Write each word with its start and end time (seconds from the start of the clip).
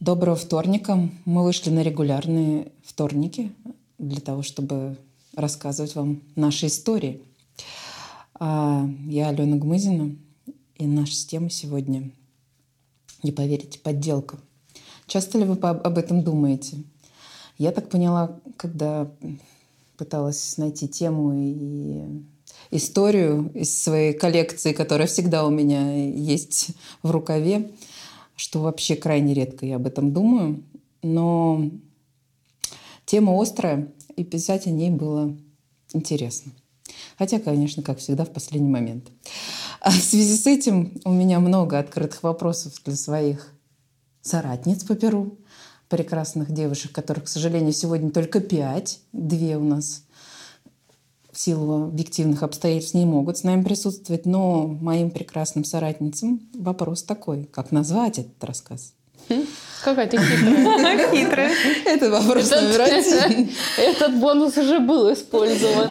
Доброго 0.00 0.34
вторника. 0.34 1.10
Мы 1.26 1.44
вышли 1.44 1.68
на 1.68 1.82
регулярные 1.82 2.72
вторники 2.82 3.52
для 3.98 4.22
того, 4.22 4.40
чтобы 4.42 4.96
рассказывать 5.36 5.94
вам 5.94 6.22
наши 6.36 6.68
истории. 6.68 7.22
А, 8.32 8.88
я 9.06 9.28
Алена 9.28 9.58
Гмызина, 9.58 10.16
и 10.76 10.86
наша 10.86 11.28
тема 11.28 11.50
сегодня, 11.50 12.10
не 13.22 13.30
поверите, 13.30 13.78
подделка. 13.78 14.38
Часто 15.06 15.36
ли 15.36 15.44
вы 15.44 15.56
об 15.56 15.98
этом 15.98 16.24
думаете? 16.24 16.78
Я 17.58 17.70
так 17.70 17.90
поняла, 17.90 18.40
когда 18.56 19.06
пыталась 19.98 20.56
найти 20.56 20.88
тему 20.88 21.34
и 21.34 22.24
историю 22.70 23.50
из 23.52 23.82
своей 23.82 24.14
коллекции, 24.14 24.72
которая 24.72 25.06
всегда 25.06 25.44
у 25.44 25.50
меня 25.50 25.94
есть 26.06 26.70
в 27.02 27.10
рукаве, 27.10 27.70
что 28.40 28.62
вообще 28.62 28.96
крайне 28.96 29.34
редко 29.34 29.66
я 29.66 29.76
об 29.76 29.86
этом 29.86 30.14
думаю. 30.14 30.64
Но 31.02 31.70
тема 33.04 33.38
острая, 33.40 33.92
и 34.16 34.24
писать 34.24 34.66
о 34.66 34.70
ней 34.70 34.88
было 34.88 35.36
интересно. 35.92 36.52
Хотя, 37.18 37.38
конечно, 37.38 37.82
как 37.82 37.98
всегда, 37.98 38.24
в 38.24 38.30
последний 38.30 38.70
момент. 38.70 39.10
А 39.82 39.90
в 39.90 39.96
связи 39.96 40.38
с 40.38 40.46
этим 40.46 40.98
у 41.04 41.12
меня 41.12 41.38
много 41.38 41.78
открытых 41.78 42.22
вопросов 42.22 42.72
для 42.82 42.96
своих 42.96 43.52
соратниц 44.22 44.84
по 44.84 44.94
Перу, 44.94 45.36
прекрасных 45.90 46.50
девушек, 46.50 46.92
которых, 46.92 47.24
к 47.24 47.28
сожалению, 47.28 47.74
сегодня 47.74 48.10
только 48.10 48.40
пять. 48.40 49.00
Две 49.12 49.58
у 49.58 49.64
нас 49.64 50.06
силу 51.40 51.84
объективных 51.84 52.42
обстоятельств 52.42 52.94
не 52.94 53.06
могут 53.06 53.38
с 53.38 53.44
нами 53.44 53.62
присутствовать. 53.62 54.26
Но 54.26 54.66
моим 54.66 55.10
прекрасным 55.10 55.64
соратницам 55.64 56.40
вопрос 56.54 57.02
такой, 57.02 57.44
как 57.44 57.72
назвать 57.72 58.18
этот 58.18 58.42
рассказ? 58.44 58.94
Какая 59.84 60.08
ты 60.08 60.18
хитрая. 60.18 61.10
Хитрая. 61.12 61.52
Это 61.86 62.10
вопрос 62.10 62.50
номер 62.50 62.80
один. 62.80 63.50
Этот 63.78 64.18
бонус 64.18 64.56
уже 64.58 64.80
был 64.80 65.12
использован. 65.12 65.90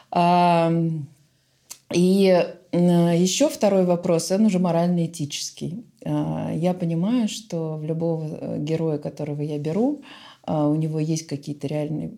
И 1.93 2.45
еще 2.71 3.49
второй 3.49 3.85
вопрос, 3.85 4.31
он 4.31 4.45
уже 4.45 4.59
морально-этический. 4.59 5.85
А, 6.05 6.51
я 6.53 6.75
понимаю, 6.75 7.27
что 7.27 7.77
в 7.77 7.83
любого 7.83 8.57
героя, 8.59 8.99
которого 8.99 9.41
я 9.41 9.57
беру, 9.57 10.01
а, 10.03 10.28
у 10.47 10.75
него 10.75 10.99
есть 10.99 11.27
какие-то 11.27 11.67
реальные 11.67 12.11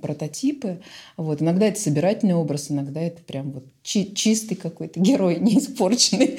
прототипы. 0.00 0.80
Вот. 1.16 1.42
Иногда 1.42 1.66
это 1.66 1.80
собирательный 1.80 2.34
образ, 2.34 2.70
иногда 2.70 3.00
это 3.00 3.22
прям 3.22 3.52
вот 3.52 3.64
чи- 3.82 4.14
чистый 4.14 4.54
какой-то 4.54 5.00
герой, 5.00 5.36
не 5.40 5.58
испорченный. 5.58 6.38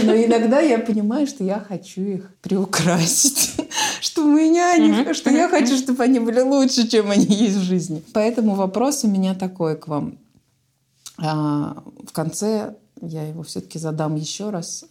Но 0.00 0.14
иногда 0.14 0.60
я 0.60 0.78
понимаю, 0.78 1.26
что 1.26 1.44
я 1.44 1.60
хочу 1.60 2.02
их 2.02 2.34
приукрасить. 2.42 3.52
Что 4.00 4.24
у 4.24 4.28
меня 4.28 4.74
они, 4.74 5.12
что 5.14 5.30
я 5.30 5.48
хочу, 5.48 5.76
чтобы 5.76 6.04
они 6.04 6.20
были 6.20 6.40
лучше, 6.40 6.86
чем 6.88 7.10
они 7.10 7.26
есть 7.26 7.56
в 7.56 7.62
жизни. 7.62 8.02
Поэтому 8.12 8.54
вопрос 8.54 9.02
у 9.02 9.08
меня 9.08 9.34
такой 9.34 9.76
к 9.76 9.88
вам. 9.88 10.18
А, 11.18 11.82
в 12.06 12.12
конце 12.12 12.76
я 13.02 13.24
его 13.24 13.42
все-таки 13.42 13.78
задам 13.78 14.14
еще 14.14 14.50
раз. 14.50 14.84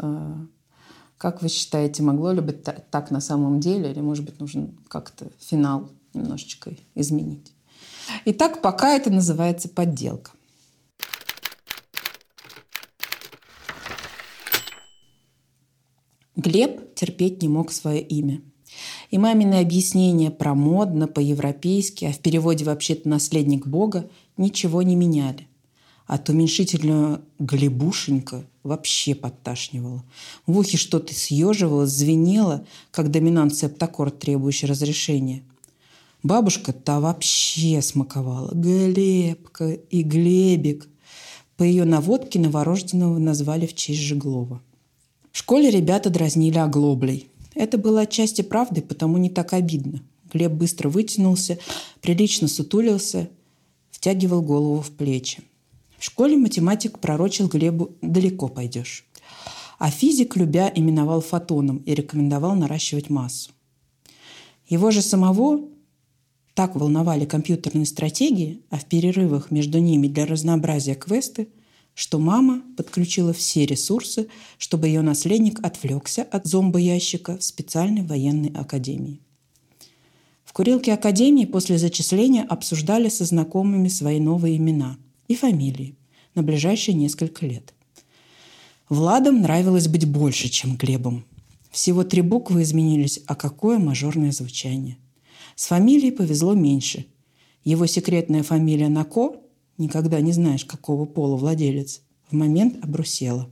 Как 1.17 1.41
вы 1.41 1.49
считаете, 1.49 2.03
могло 2.03 2.31
ли 2.31 2.41
быть 2.41 2.63
так 2.63 3.09
на 3.09 3.21
самом 3.21 3.59
деле, 3.59 3.89
или, 3.91 4.01
может 4.01 4.23
быть, 4.23 4.39
нужно 4.39 4.69
как-то 4.87 5.31
финал 5.39 5.89
немножечко 6.13 6.75
изменить? 6.93 7.51
Итак, 8.25 8.61
пока 8.61 8.93
это 8.93 9.09
называется 9.09 9.67
подделка. 9.67 10.31
Глеб 16.35 16.93
терпеть 16.93 17.41
не 17.41 17.47
мог 17.47 17.71
свое 17.71 17.99
имя. 17.99 18.41
И 19.09 19.17
мамины 19.17 19.55
объяснения 19.55 20.29
про 20.29 20.53
модно, 20.53 21.07
по-европейски, 21.07 22.05
а 22.05 22.11
в 22.11 22.19
переводе 22.19 22.63
вообще-то 22.63 23.09
«наследник 23.09 23.65
Бога» 23.65 24.07
ничего 24.37 24.83
не 24.83 24.95
меняли– 24.95 25.47
от 26.07 26.29
уменьшительного 26.29 27.21
«глебушенька» 27.37 28.45
вообще 28.63 29.13
подташнивало. 29.13 30.03
В 30.45 30.57
ухе 30.57 30.77
что-то 30.77 31.13
съеживалось, 31.13 31.91
звенело, 31.91 32.65
как 32.91 33.11
доминант 33.11 33.55
септаккорд, 33.55 34.17
требующий 34.17 34.67
разрешения. 34.67 35.43
Бабушка-то 36.23 37.01
вообще 37.01 37.81
смаковала. 37.81 38.51
Глебка 38.53 39.71
и 39.71 40.01
Глебик. 40.01 40.87
По 41.57 41.63
ее 41.63 41.83
наводке 41.83 42.39
новорожденного 42.39 43.17
назвали 43.17 43.65
в 43.65 43.75
честь 43.75 43.99
Жеглова. 43.99 44.61
В 45.31 45.37
школе 45.37 45.69
ребята 45.69 46.09
дразнили 46.09 46.57
оглоблей. 46.57 47.27
Это 47.53 47.77
было 47.77 48.01
отчасти 48.01 48.41
правдой, 48.41 48.83
потому 48.83 49.17
не 49.17 49.29
так 49.29 49.53
обидно. 49.53 50.01
Глеб 50.31 50.53
быстро 50.53 50.89
вытянулся, 50.89 51.57
прилично 52.01 52.47
сутулился, 52.47 53.29
втягивал 53.91 54.41
голову 54.41 54.81
в 54.81 54.91
плечи. 54.91 55.43
В 55.97 56.03
школе 56.03 56.37
математик 56.37 56.99
пророчил 56.99 57.47
Глебу 57.47 57.95
«далеко 58.01 58.47
пойдешь». 58.47 59.05
А 59.79 59.89
физик, 59.91 60.35
любя, 60.35 60.71
именовал 60.73 61.21
фотоном 61.21 61.77
и 61.77 61.93
рекомендовал 61.93 62.55
наращивать 62.55 63.09
массу. 63.09 63.51
Его 64.67 64.91
же 64.91 65.01
самого 65.01 65.61
так 66.53 66.75
волновали 66.75 67.25
компьютерные 67.25 67.85
стратегии, 67.85 68.61
а 68.69 68.77
в 68.77 68.85
перерывах 68.85 69.51
между 69.51 69.79
ними 69.79 70.07
для 70.07 70.25
разнообразия 70.25 70.95
квесты, 70.95 71.49
что 71.93 72.19
мама 72.19 72.63
подключила 72.75 73.33
все 73.33 73.65
ресурсы, 73.65 74.27
чтобы 74.57 74.87
ее 74.87 75.01
наследник 75.01 75.59
отвлекся 75.63 76.23
от 76.23 76.45
зомбоящика 76.45 77.37
в 77.37 77.43
специальной 77.43 78.03
военной 78.03 78.49
академии. 78.49 79.21
В 80.43 80.53
курилке 80.53 80.93
академии 80.93 81.45
после 81.45 81.77
зачисления 81.77 82.43
обсуждали 82.43 83.09
со 83.09 83.25
знакомыми 83.25 83.87
свои 83.87 84.19
новые 84.19 84.57
имена– 84.57 84.97
и 85.27 85.35
фамилии 85.35 85.95
на 86.35 86.43
ближайшие 86.43 86.95
несколько 86.95 87.45
лет. 87.45 87.73
Владом 88.89 89.41
нравилось 89.41 89.87
быть 89.87 90.05
больше, 90.05 90.49
чем 90.49 90.77
Глебом. 90.77 91.25
Всего 91.71 92.03
три 92.03 92.21
буквы 92.21 92.61
изменились, 92.61 93.19
а 93.27 93.35
какое 93.35 93.79
мажорное 93.79 94.31
звучание. 94.31 94.97
С 95.55 95.67
фамилией 95.67 96.11
повезло 96.11 96.53
меньше. 96.53 97.05
Его 97.63 97.85
секретная 97.85 98.43
фамилия 98.43 98.87
Нако, 98.87 99.35
никогда 99.77 100.21
не 100.21 100.31
знаешь, 100.31 100.63
какого 100.63 101.05
пола 101.05 101.35
владелец, 101.35 102.01
в 102.29 102.33
момент 102.33 102.83
обрусела. 102.83 103.49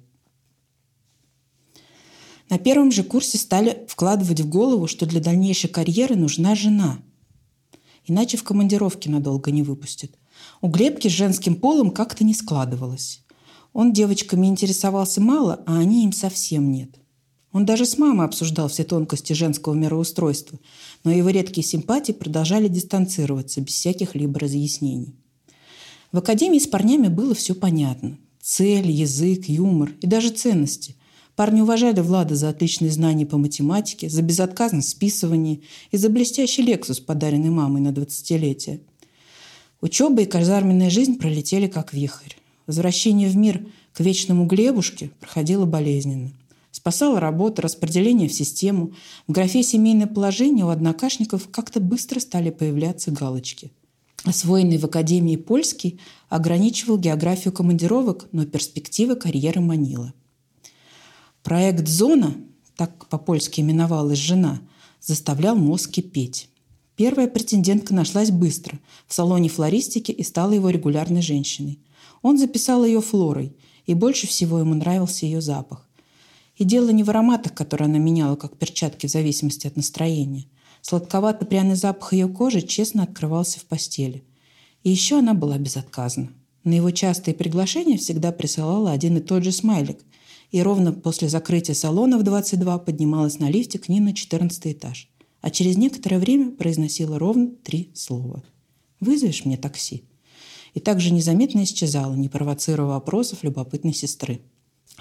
На 2.49 2.59
первом 2.59 2.91
же 2.91 3.03
курсе 3.03 3.37
стали 3.37 3.85
вкладывать 3.89 4.39
в 4.39 4.47
голову, 4.47 4.87
что 4.87 5.05
для 5.05 5.19
дальнейшей 5.19 5.69
карьеры 5.69 6.15
нужна 6.15 6.55
жена. 6.55 6.99
Иначе 8.05 8.37
в 8.37 8.43
командировке 8.43 9.09
надолго 9.09 9.51
не 9.51 9.63
выпустят– 9.63 10.11
у 10.61 10.67
Глебки 10.67 11.07
с 11.07 11.11
женским 11.11 11.55
полом 11.55 11.91
как-то 11.91 12.23
не 12.23 12.33
складывалось. 12.33 13.21
Он 13.73 13.91
девочками 13.91 14.47
интересовался 14.47 15.21
мало, 15.21 15.61
а 15.65 15.79
они 15.79 16.05
им 16.05 16.13
совсем 16.13 16.71
нет. 16.71 16.95
Он 17.51 17.65
даже 17.65 17.85
с 17.85 17.97
мамой 17.97 18.25
обсуждал 18.25 18.67
все 18.67 18.83
тонкости 18.83 19.33
женского 19.33 19.73
мироустройства, 19.73 20.59
но 21.03 21.11
его 21.11 21.29
редкие 21.29 21.65
симпатии 21.65 22.11
продолжали 22.11 22.67
дистанцироваться 22.67 23.61
без 23.61 23.73
всяких 23.73 24.15
либо 24.15 24.39
разъяснений. 24.39 25.15
В 26.11 26.17
академии 26.17 26.59
с 26.59 26.67
парнями 26.67 27.07
было 27.07 27.33
все 27.35 27.53
понятно. 27.53 28.17
Цель, 28.41 28.89
язык, 28.91 29.49
юмор 29.49 29.93
и 30.01 30.07
даже 30.07 30.29
ценности. 30.29 30.95
Парни 31.35 31.61
уважали 31.61 31.99
Влада 31.99 32.35
за 32.35 32.49
отличные 32.49 32.91
знания 32.91 33.25
по 33.25 33.37
математике, 33.37 34.09
за 34.09 34.21
безотказность 34.21 34.87
в 34.87 34.91
списывании 34.91 35.63
и 35.91 35.97
за 35.97 36.09
блестящий 36.09 36.61
«Лексус», 36.61 36.99
подаренный 37.01 37.49
мамой 37.49 37.81
на 37.81 37.89
20-летие– 37.89 38.81
Учеба 39.81 40.21
и 40.21 40.25
казарменная 40.25 40.89
жизнь 40.89 41.17
пролетели 41.17 41.67
как 41.67 41.93
вихрь. 41.93 42.33
Возвращение 42.67 43.29
в 43.29 43.35
мир 43.35 43.65
к 43.93 43.99
вечному 43.99 44.45
Глебушке 44.45 45.11
проходило 45.19 45.65
болезненно. 45.65 46.31
Спасала 46.71 47.19
работа, 47.19 47.61
распределение 47.61 48.27
в 48.27 48.33
систему. 48.33 48.91
В 49.27 49.31
графе 49.31 49.63
«семейное 49.63 50.07
положение» 50.07 50.65
у 50.65 50.69
однокашников 50.69 51.47
как-то 51.49 51.79
быстро 51.79 52.19
стали 52.19 52.49
появляться 52.49 53.11
галочки. 53.11 53.71
Освоенный 54.25 54.77
в 54.77 54.85
Академии 54.85 55.35
польский 55.35 55.99
ограничивал 56.29 56.97
географию 56.97 57.53
командировок, 57.53 58.27
но 58.31 58.45
перспектива 58.45 59.15
карьеры 59.15 59.61
манила. 59.61 60.13
Проект 61.43 61.87
«Зона», 61.87 62.35
так 62.75 63.07
по-польски 63.07 63.61
именовалась 63.61 64.17
жена, 64.17 64.59
заставлял 64.99 65.55
мозг 65.55 65.91
кипеть. 65.91 66.49
Первая 66.95 67.27
претендентка 67.27 67.93
нашлась 67.93 68.31
быстро, 68.31 68.79
в 69.07 69.13
салоне 69.13 69.49
флористики 69.49 70.11
и 70.11 70.23
стала 70.23 70.53
его 70.53 70.69
регулярной 70.69 71.21
женщиной. 71.21 71.79
Он 72.21 72.37
записал 72.37 72.85
ее 72.85 73.01
Флорой, 73.01 73.53
и 73.85 73.93
больше 73.93 74.27
всего 74.27 74.59
ему 74.59 74.73
нравился 74.75 75.25
ее 75.25 75.41
запах. 75.41 75.85
И 76.55 76.63
дело 76.63 76.89
не 76.89 77.03
в 77.03 77.09
ароматах, 77.09 77.53
которые 77.53 77.87
она 77.87 77.97
меняла, 77.97 78.37
как 78.37 78.57
перчатки, 78.57 79.07
в 79.07 79.11
зависимости 79.11 79.67
от 79.67 79.75
настроения. 79.75 80.45
Сладковато-пряный 80.81 81.75
запах 81.75 82.13
ее 82.13 82.29
кожи 82.29 82.61
честно 82.61 83.03
открывался 83.03 83.59
в 83.59 83.65
постели. 83.65 84.23
И 84.83 84.89
еще 84.89 85.19
она 85.19 85.33
была 85.33 85.57
безотказна. 85.57 86.29
На 86.63 86.73
его 86.73 86.91
частые 86.91 87.35
приглашения 87.35 87.97
всегда 87.97 88.31
присылала 88.31 88.91
один 88.91 89.17
и 89.17 89.21
тот 89.21 89.43
же 89.43 89.51
смайлик. 89.51 89.99
И 90.51 90.61
ровно 90.61 90.93
после 90.93 91.27
закрытия 91.27 91.75
салона 91.75 92.17
в 92.17 92.23
22 92.23 92.77
поднималась 92.79 93.39
на 93.39 93.49
лифте 93.49 93.79
к 93.79 93.89
ней 93.89 93.99
на 93.99 94.13
14 94.13 94.67
этаж. 94.67 95.09
А 95.45 95.51
через 95.51 95.77
некоторое 95.77 96.17
время 96.17 96.49
произносила 96.49 97.19
ровно 97.19 97.49
три 97.63 97.91
слова. 97.93 98.43
«Вызовешь 98.99 99.45
мне 99.45 99.57
такси?» 99.57 100.03
И 100.73 100.79
также 100.79 101.13
незаметно 101.13 101.63
исчезала, 101.63 102.15
не 102.15 102.29
провоцируя 102.29 102.87
вопросов 102.87 103.43
любопытной 103.43 103.93
сестры. 103.93 104.41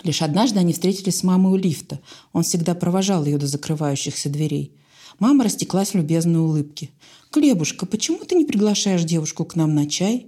Лишь 0.02 0.20
однажды 0.20 0.58
они 0.58 0.74
встретились 0.74 1.16
с 1.16 1.22
мамой 1.22 1.54
у 1.54 1.56
лифта. 1.56 1.98
Он 2.34 2.42
всегда 2.42 2.74
провожал 2.74 3.24
ее 3.24 3.38
до 3.38 3.46
закрывающихся 3.46 4.28
дверей. 4.28 4.76
Мама 5.18 5.44
растеклась 5.44 5.92
в 5.92 5.94
любезной 5.94 6.40
улыбке. 6.40 6.90
«Глебушка, 7.32 7.86
почему 7.86 8.18
ты 8.18 8.34
не 8.34 8.44
приглашаешь 8.44 9.04
девушку 9.04 9.46
к 9.46 9.56
нам 9.56 9.74
на 9.74 9.88
чай?» 9.88 10.26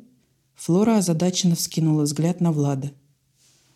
Флора 0.55 0.97
озадаченно 0.97 1.57
вскинула 1.57 2.05
взгляд 2.05 2.41
на 2.41 2.53
Влада. 2.53 2.91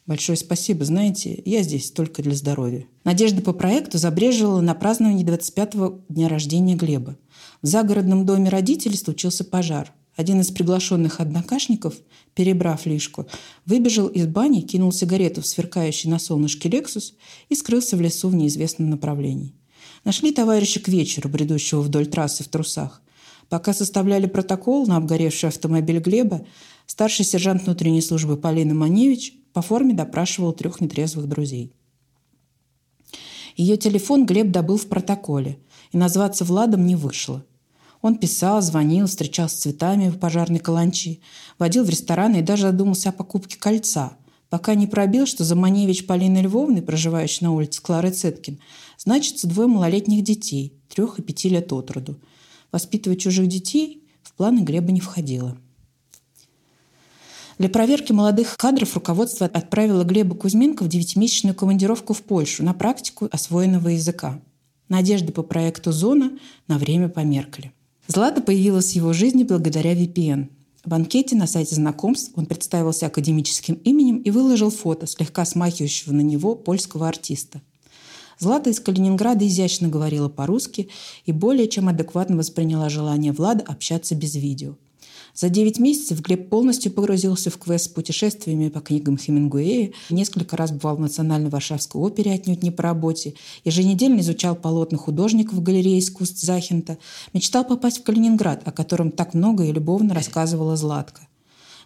Большое 0.07 0.37
спасибо. 0.37 0.85
Знаете, 0.85 1.41
я 1.45 1.63
здесь 1.63 1.91
только 1.91 2.23
для 2.23 2.35
здоровья. 2.35 2.87
Надежда 3.05 3.43
по 3.43 3.53
проекту 3.53 3.99
забрежила 3.99 4.61
на 4.61 4.75
празднование 4.75 5.27
25-го 5.27 6.01
дня 6.09 6.29
рождения 6.29 6.75
Глеба. 6.75 7.17
В 7.63 7.67
загородном 7.67 8.27
доме 8.27 8.49
родителей 8.49 8.97
случился 8.97 9.45
пожар. 9.45 9.93
Один 10.17 10.41
из 10.41 10.51
приглашенных 10.51 11.21
однокашников, 11.21 11.95
перебрав 12.35 12.85
лишку, 12.85 13.27
выбежал 13.65 14.09
из 14.09 14.27
бани, 14.27 14.61
кинул 14.61 14.93
сигарету 14.93 15.41
в 15.41 15.47
сверкающий 15.47 16.11
на 16.11 16.19
солнышке 16.19 16.69
«Лексус» 16.69 17.15
и 17.49 17.55
скрылся 17.55 17.97
в 17.97 18.01
лесу 18.01 18.29
в 18.29 18.35
неизвестном 18.35 18.91
направлении. 18.91 19.55
Нашли 20.05 20.33
товарища 20.33 20.81
к 20.81 20.89
вечеру, 20.89 21.29
бредущего 21.29 21.81
вдоль 21.81 22.07
трассы 22.07 22.43
в 22.43 22.49
трусах. 22.49 23.03
Пока 23.51 23.75
составляли 23.75 24.27
протокол 24.27 24.87
на 24.87 24.97
обгоревший 24.97 25.49
автомобиль 25.49 25.99
Глеба, 25.99 26.47
старший 26.87 27.25
сержант 27.25 27.65
внутренней 27.65 28.01
службы 28.01 28.37
Полина 28.37 28.75
Маневич 28.75 29.35
по 29.53 29.61
форме 29.61 29.93
допрашивал 29.93 30.53
трех 30.53 30.81
нетрезвых 30.81 31.27
друзей. 31.29 31.73
Ее 33.57 33.77
телефон 33.77 34.25
Глеб 34.25 34.53
добыл 34.53 34.77
в 34.77 34.87
протоколе, 34.87 35.59
и 35.91 35.99
назваться 35.99 36.45
Владом 36.45 36.87
не 36.87 36.95
вышло. 36.95 37.45
Он 38.03 38.17
писал, 38.17 38.63
звонил, 38.63 39.09
встречался 39.09 39.57
с 39.57 39.61
цветами 39.61 40.09
в 40.09 40.19
пожарной 40.19 40.61
каланчи, 40.61 41.21
водил 41.59 41.85
в 41.85 41.91
рестораны 41.91 42.37
и 42.39 42.43
даже 42.43 42.63
задумался 42.63 43.09
о 43.09 43.13
покупке 43.13 43.59
кольца, 43.59 44.13
пока 44.49 44.77
не 44.77 44.87
пробил, 44.87 45.27
что 45.27 45.43
за 45.43 45.57
Маневич 45.57 46.07
Полины 46.07 46.39
Львовны, 46.39 46.83
проживающей 46.83 47.45
на 47.45 47.53
улице 47.53 47.83
Клары 47.83 48.13
Цеткин, 48.13 48.61
значится 48.97 49.49
двое 49.49 49.67
малолетних 49.67 50.23
детей, 50.23 50.81
трех 50.89 51.19
и 51.19 51.23
пяти 51.23 51.49
лет 51.49 51.73
от 51.73 51.91
роду. 51.91 52.21
Воспитывать 52.73 53.21
чужих 53.21 53.49
детей 53.49 54.05
в 54.23 54.33
планы 54.35 54.61
Глеба 54.61 54.93
не 54.93 55.01
входило. 55.01 55.57
Для 57.59 57.69
проверки 57.69 58.13
молодых 58.13 58.57
кадров 58.57 58.95
руководство 58.95 59.47
отправило 59.47 60.03
Глеба 60.03 60.35
Кузьменко 60.35 60.83
в 60.83 60.89
девятимесячную 60.89 61.55
командировку 61.55 62.15
в 62.15 62.23
Польшу 62.23 62.65
на 62.65 62.73
практику 62.73 63.29
освоенного 63.31 63.89
языка. 63.89 64.41
Надежды 64.89 65.33
по 65.33 65.43
проекту 65.43 65.93
«Зона» 65.93 66.39
на 66.69 66.79
время 66.79 67.09
померкли. 67.09 67.73
Злата 68.07 68.41
появилась 68.41 68.93
в 68.93 68.97
его 68.97 69.13
жизни 69.13 69.45
благодаря 69.45 69.93
VPN. 69.93 70.49
В 70.85 70.95
анкете 70.95 71.37
на 71.37 71.47
сайте 71.47 71.75
знакомств 71.75 72.33
он 72.35 72.47
представился 72.47 73.07
академическим 73.07 73.75
именем 73.75 74.17
и 74.19 74.31
выложил 74.31 74.71
фото, 74.71 75.07
слегка 75.07 75.45
смахивающего 75.45 76.13
на 76.15 76.23
него 76.23 76.55
польского 76.55 77.07
артиста. 77.07 77.61
Злата 78.41 78.71
из 78.71 78.81
Калининграда 78.81 79.47
изящно 79.47 79.89
говорила 79.89 80.29
по-русски 80.29 80.89
и 81.27 81.31
более 81.31 81.69
чем 81.69 81.89
адекватно 81.89 82.37
восприняла 82.37 82.89
желание 82.89 83.33
Влада 83.33 83.63
общаться 83.69 84.17
без 84.17 84.35
видео– 84.35 84.75
за 85.35 85.49
9 85.49 85.79
месяцев 85.79 86.21
Глеб 86.21 86.49
полностью 86.49 86.93
погрузился 86.93 87.51
в 87.51 87.59
квест 87.59 87.87
с 87.87 87.89
путешествиями 87.89 88.69
по 88.69 88.81
книгам 88.81 89.17
Хемингуэя, 89.17 89.93
несколько 90.11 90.57
раз 90.57 90.73
бывал 90.73 90.97
в 90.97 91.01
Национальной 91.01 91.51
Варшавской 91.51 92.01
опере 92.01 92.33
отнюдь 92.33 92.63
не 92.63 92.71
по 92.71 92.83
работе, 92.83 93.35
еженедельно 93.65 94.21
изучал 94.21 94.57
полотна 94.57 94.99
художников 94.99 95.55
в 95.55 95.63
галерее 95.63 95.99
искусств 95.99 96.41
Захента, 96.41 96.99
мечтал 97.33 97.65
попасть 97.65 98.01
в 98.01 98.03
Калининград, 98.03 98.63
о 98.67 98.73
котором 98.73 99.13
так 99.13 99.35
много 99.35 99.65
и 99.65 99.73
любовно 99.73 100.15
рассказывала 100.15 100.77
Златка. 100.77 101.23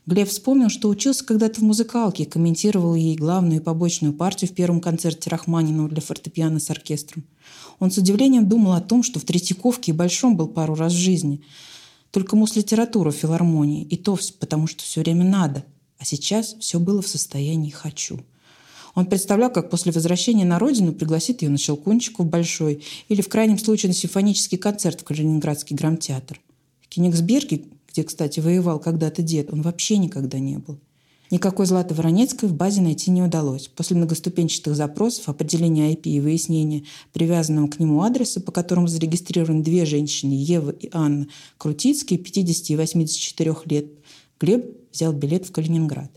Глеб 0.07 0.29
вспомнил, 0.29 0.69
что 0.69 0.89
учился 0.89 1.25
когда-то 1.25 1.61
в 1.61 1.65
музыкалке 1.65 2.27
комментировал 2.27 2.95
ей 2.95 3.17
главную 3.17 3.61
и 3.61 3.65
побочную 3.65 4.13
партию 4.13 4.51
в 4.51 4.55
первом 4.55 4.81
концерте 4.81 5.31
Рахманинова 5.31 5.89
для 5.89 6.03
фортепиано 6.03 6.61
с 6.61 6.71
оркестром. 6.71 7.25
Он 7.79 7.91
с 7.91 7.97
удивлением 7.99 8.49
думал 8.49 8.73
о 8.73 8.81
том, 8.81 9.03
что 9.03 9.19
в 9.19 9.25
Третьяковке 9.25 9.93
и 9.93 9.95
Большом 9.95 10.37
был 10.37 10.49
пару 10.49 10.75
раз 10.75 10.93
в 10.93 10.99
жизни– 10.99 11.43
только 12.15 12.37
мус-литературу 12.37 13.11
в 13.11 13.17
филармонии, 13.17 13.83
и 13.83 13.97
то 13.97 14.17
потому, 14.39 14.69
что 14.69 14.85
все 14.85 15.01
время 15.01 15.25
надо. 15.25 15.65
А 15.99 16.05
сейчас 16.05 16.55
все 16.61 16.79
было 16.79 17.03
в 17.03 17.09
состоянии 17.09 17.71
«хочу». 17.71 18.21
Он 18.95 19.07
представлял, 19.07 19.51
как 19.51 19.69
после 19.69 19.91
возвращения 19.91 20.45
на 20.45 20.61
родину 20.61 20.93
пригласит 20.93 21.43
ее 21.43 21.49
на 21.49 21.59
Щелкунчику 21.59 22.23
в 22.23 22.29
Большой 22.29 22.85
или 23.09 23.21
в 23.21 23.29
крайнем 23.29 23.59
случае 23.59 23.89
на 23.89 23.95
симфонический 23.95 24.57
концерт 24.57 25.01
в 25.01 25.05
Калининградский 25.05 25.75
драмтеатр. 25.75 26.41
В 26.83 26.89
Кенигсберге, 26.89 27.65
где, 27.95 28.03
кстати, 28.03 28.41
воевал 28.41 28.81
когда-то 28.81 29.23
дед, 29.23 29.53
он 29.53 29.63
вообще 29.63 29.99
никогда 29.99 30.41
не 30.41 30.59
был. 30.59 30.81
Никакой 31.31 31.67
Златы 31.67 31.95
Воронецкой 31.95 32.49
в 32.49 32.55
базе 32.55 32.81
найти 32.81 33.13
не 33.13 33.23
удалось. 33.23 33.69
После 33.69 33.97
многоступенчатых 33.97 34.75
запросов, 34.75 35.29
определения 35.29 35.93
IP 35.93 36.03
и 36.03 36.21
выяснения 36.21 36.83
привязанного 37.13 37.69
к 37.69 37.79
нему 37.79 38.03
адреса, 38.03 38.41
по 38.41 38.51
которому 38.51 38.89
зарегистрированы 38.89 39.63
две 39.63 39.87
женщины, 39.87 40.33
Ева 40.33 40.71
и 40.71 40.91
Анна 40.93 41.29
Крутицкие, 41.57 42.19
50 42.19 42.71
и 42.71 42.77
84 42.77 43.55
лет, 43.67 43.87
Глеб 44.41 44.77
взял 44.93 45.13
билет 45.13 45.47
в 45.47 45.53
Калининград. 45.53 46.11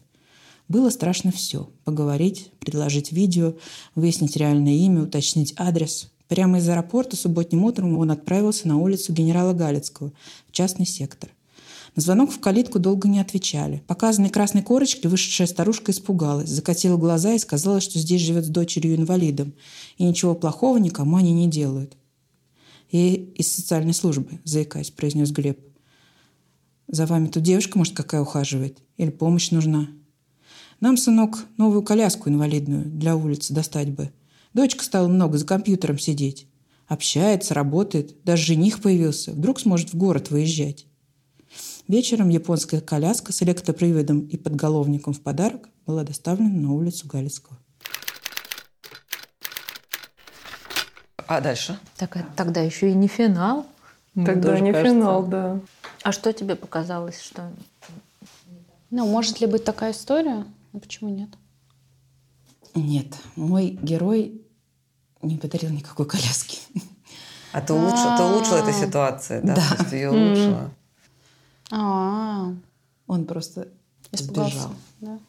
Было 0.67 0.89
страшно 0.89 1.31
все. 1.31 1.69
Поговорить, 1.85 2.51
предложить 2.59 3.11
видео, 3.11 3.53
выяснить 3.93 4.35
реальное 4.35 4.73
имя, 4.73 5.03
уточнить 5.03 5.53
адрес. 5.57 6.11
Прямо 6.27 6.57
из 6.57 6.67
аэропорта 6.67 7.15
субботним 7.15 7.63
утром 7.63 7.97
он 7.97 8.09
отправился 8.11 8.67
на 8.67 8.77
улицу 8.77 9.13
генерала 9.13 9.53
Галицкого 9.53 10.11
в 10.47 10.51
частный 10.51 10.87
сектор. 10.87 11.29
На 11.97 12.03
звонок 12.03 12.31
в 12.31 12.39
калитку 12.39 12.77
долго 12.77 13.07
не 13.07 13.19
отвечали. 13.19 13.81
Показанной 13.87 14.29
красной 14.29 14.61
корочкой 14.61 15.09
вышедшая 15.09 15.47
старушка 15.47 15.91
испугалась, 15.91 16.47
закатила 16.47 16.95
глаза 16.95 17.33
и 17.33 17.39
сказала, 17.39 17.81
что 17.81 17.97
здесь 17.97 18.21
живет 18.21 18.45
с 18.45 18.49
дочерью-инвалидом, 18.49 19.55
и 19.97 20.03
ничего 20.03 20.35
плохого 20.35 20.77
никому 20.77 21.17
они 21.17 21.33
не 21.33 21.47
делают. 21.47 21.97
«И 22.91 23.33
из 23.35 23.51
социальной 23.51 23.95
службы»,– 23.95 24.39
заикаясь, 24.43 24.91
произнес 24.91 25.31
Глеб. 25.31 25.59
«За 26.87 27.07
вами 27.07 27.29
тут 27.29 27.41
девушка, 27.41 27.79
может, 27.79 27.95
какая 27.95 28.21
ухаживает? 28.21 28.77
Или 28.97 29.09
помощь 29.09 29.49
нужна?» 29.49 29.87
«Нам, 30.79 30.97
сынок, 30.97 31.47
новую 31.57 31.81
коляску 31.81 32.29
инвалидную 32.29 32.85
для 32.85 33.15
улицы 33.15 33.55
достать 33.55 33.89
бы. 33.89 34.11
Дочка 34.53 34.83
стала 34.83 35.07
много 35.07 35.39
за 35.39 35.47
компьютером 35.47 35.97
сидеть. 35.97 36.45
Общается, 36.85 37.55
работает, 37.55 38.23
даже 38.23 38.45
жених 38.45 38.83
появился. 38.83 39.31
Вдруг 39.31 39.59
сможет 39.59 39.93
в 39.93 39.97
город 39.97 40.29
выезжать». 40.29 40.85
Вечером 41.87 42.27
японская 42.27 42.81
коляска 42.81 43.31
с 43.31 43.41
электроприводом 43.43 44.19
и 44.19 44.35
подголовником 44.35 45.13
в 45.13 45.21
подарок 45.21 45.69
была 45.85 46.03
доставлена 46.03 46.49
на 46.49 46.73
улицу 46.73 47.07
Галицкого. 47.07 47.57
А 51.27 51.39
дальше? 51.39 51.79
Так, 51.95 52.17
тогда 52.35 52.61
еще 52.61 52.91
и 52.91 52.93
не 52.93 53.07
финал. 53.07 53.65
Тогда 54.15 54.59
не 54.59 54.71
кажется. 54.71 54.93
финал, 54.93 55.27
да. 55.27 55.59
А 56.03 56.11
что 56.11 56.33
тебе 56.33 56.55
показалось, 56.55 57.21
что... 57.21 57.51
Ну, 58.89 59.05
может 59.05 59.39
ли 59.39 59.47
быть 59.47 59.63
такая 59.63 59.91
история? 59.91 60.45
А 60.73 60.79
почему 60.79 61.09
нет? 61.09 61.29
Нет, 62.75 63.07
мой 63.35 63.77
герой 63.81 64.41
не 65.21 65.37
подарил 65.37 65.69
никакой 65.69 66.05
коляски. 66.05 66.59
А 67.53 67.61
ты 67.61 67.73
улучшила, 67.73 68.17
ты 68.17 68.23
улучшила 68.23 68.57
эту 68.57 68.73
ситуацию, 68.73 69.41
да? 69.43 69.55
Да. 69.55 69.85
Ты 69.85 69.95
ее 69.95 70.11
улучшила. 70.11 70.71
А, 71.71 72.53
Он 73.07 73.25
просто 73.25 73.67
испугался. 74.11 74.53
сбежал. 74.55 74.75
Да. 75.01 75.19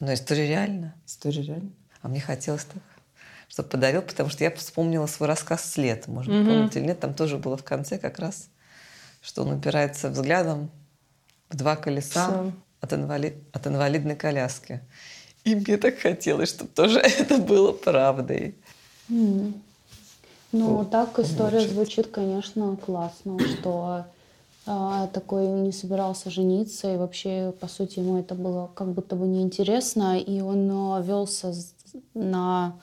Но 0.00 0.14
история 0.14 0.48
реальна. 0.48 0.94
История 1.06 1.42
реально. 1.42 1.70
А 2.02 2.08
мне 2.08 2.20
хотелось 2.20 2.64
так, 2.64 2.82
чтобы 3.48 3.68
подарил, 3.68 4.02
потому 4.02 4.30
что 4.30 4.44
я 4.44 4.50
вспомнила 4.52 5.06
свой 5.06 5.28
рассказ 5.28 5.70
«След». 5.70 6.08
Может 6.08 6.32
быть, 6.32 6.46
помните 6.46 6.80
или 6.80 6.86
нет, 6.86 7.00
там 7.00 7.14
тоже 7.14 7.36
было 7.36 7.56
в 7.56 7.64
конце 7.64 7.98
как 7.98 8.18
раз, 8.18 8.48
что 9.20 9.42
он 9.42 9.52
упирается 9.52 10.08
взглядом 10.08 10.70
в 11.50 11.56
два 11.56 11.76
колеса 11.76 12.52
от, 12.80 12.92
инвалид... 12.92 13.34
от 13.52 13.66
инвалидной 13.66 14.16
коляски. 14.16 14.80
И 15.44 15.54
мне 15.54 15.76
так 15.76 15.98
хотелось, 15.98 16.48
чтобы 16.48 16.70
тоже 16.70 16.98
это 17.18 17.38
было 17.38 17.72
правдой. 17.72 18.54
Ну, 19.08 20.84
так 20.84 21.18
история 21.18 21.60
значит. 21.60 21.70
звучит, 21.70 22.06
конечно, 22.08 22.76
классно, 22.76 23.38
что 23.38 24.06
такой 24.64 25.46
не 25.48 25.72
собирался 25.72 26.30
жениться, 26.30 26.92
и 26.92 26.96
вообще, 26.96 27.52
по 27.60 27.66
сути, 27.66 27.98
ему 27.98 28.18
это 28.18 28.34
было 28.34 28.70
как 28.74 28.92
будто 28.92 29.16
бы 29.16 29.26
неинтересно, 29.26 30.18
и 30.18 30.40
он 30.40 30.70
а, 30.70 31.00
велся 31.00 31.52
на 32.14 32.74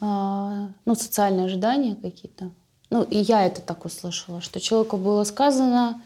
а, 0.00 0.68
ну, 0.84 0.94
социальные 0.94 1.46
ожидания 1.46 1.96
какие-то. 1.96 2.50
Ну, 2.90 3.02
и 3.02 3.18
я 3.18 3.46
это 3.46 3.60
так 3.60 3.84
услышала, 3.84 4.40
что 4.40 4.60
человеку 4.60 4.96
было 4.96 5.24
сказано, 5.24 6.02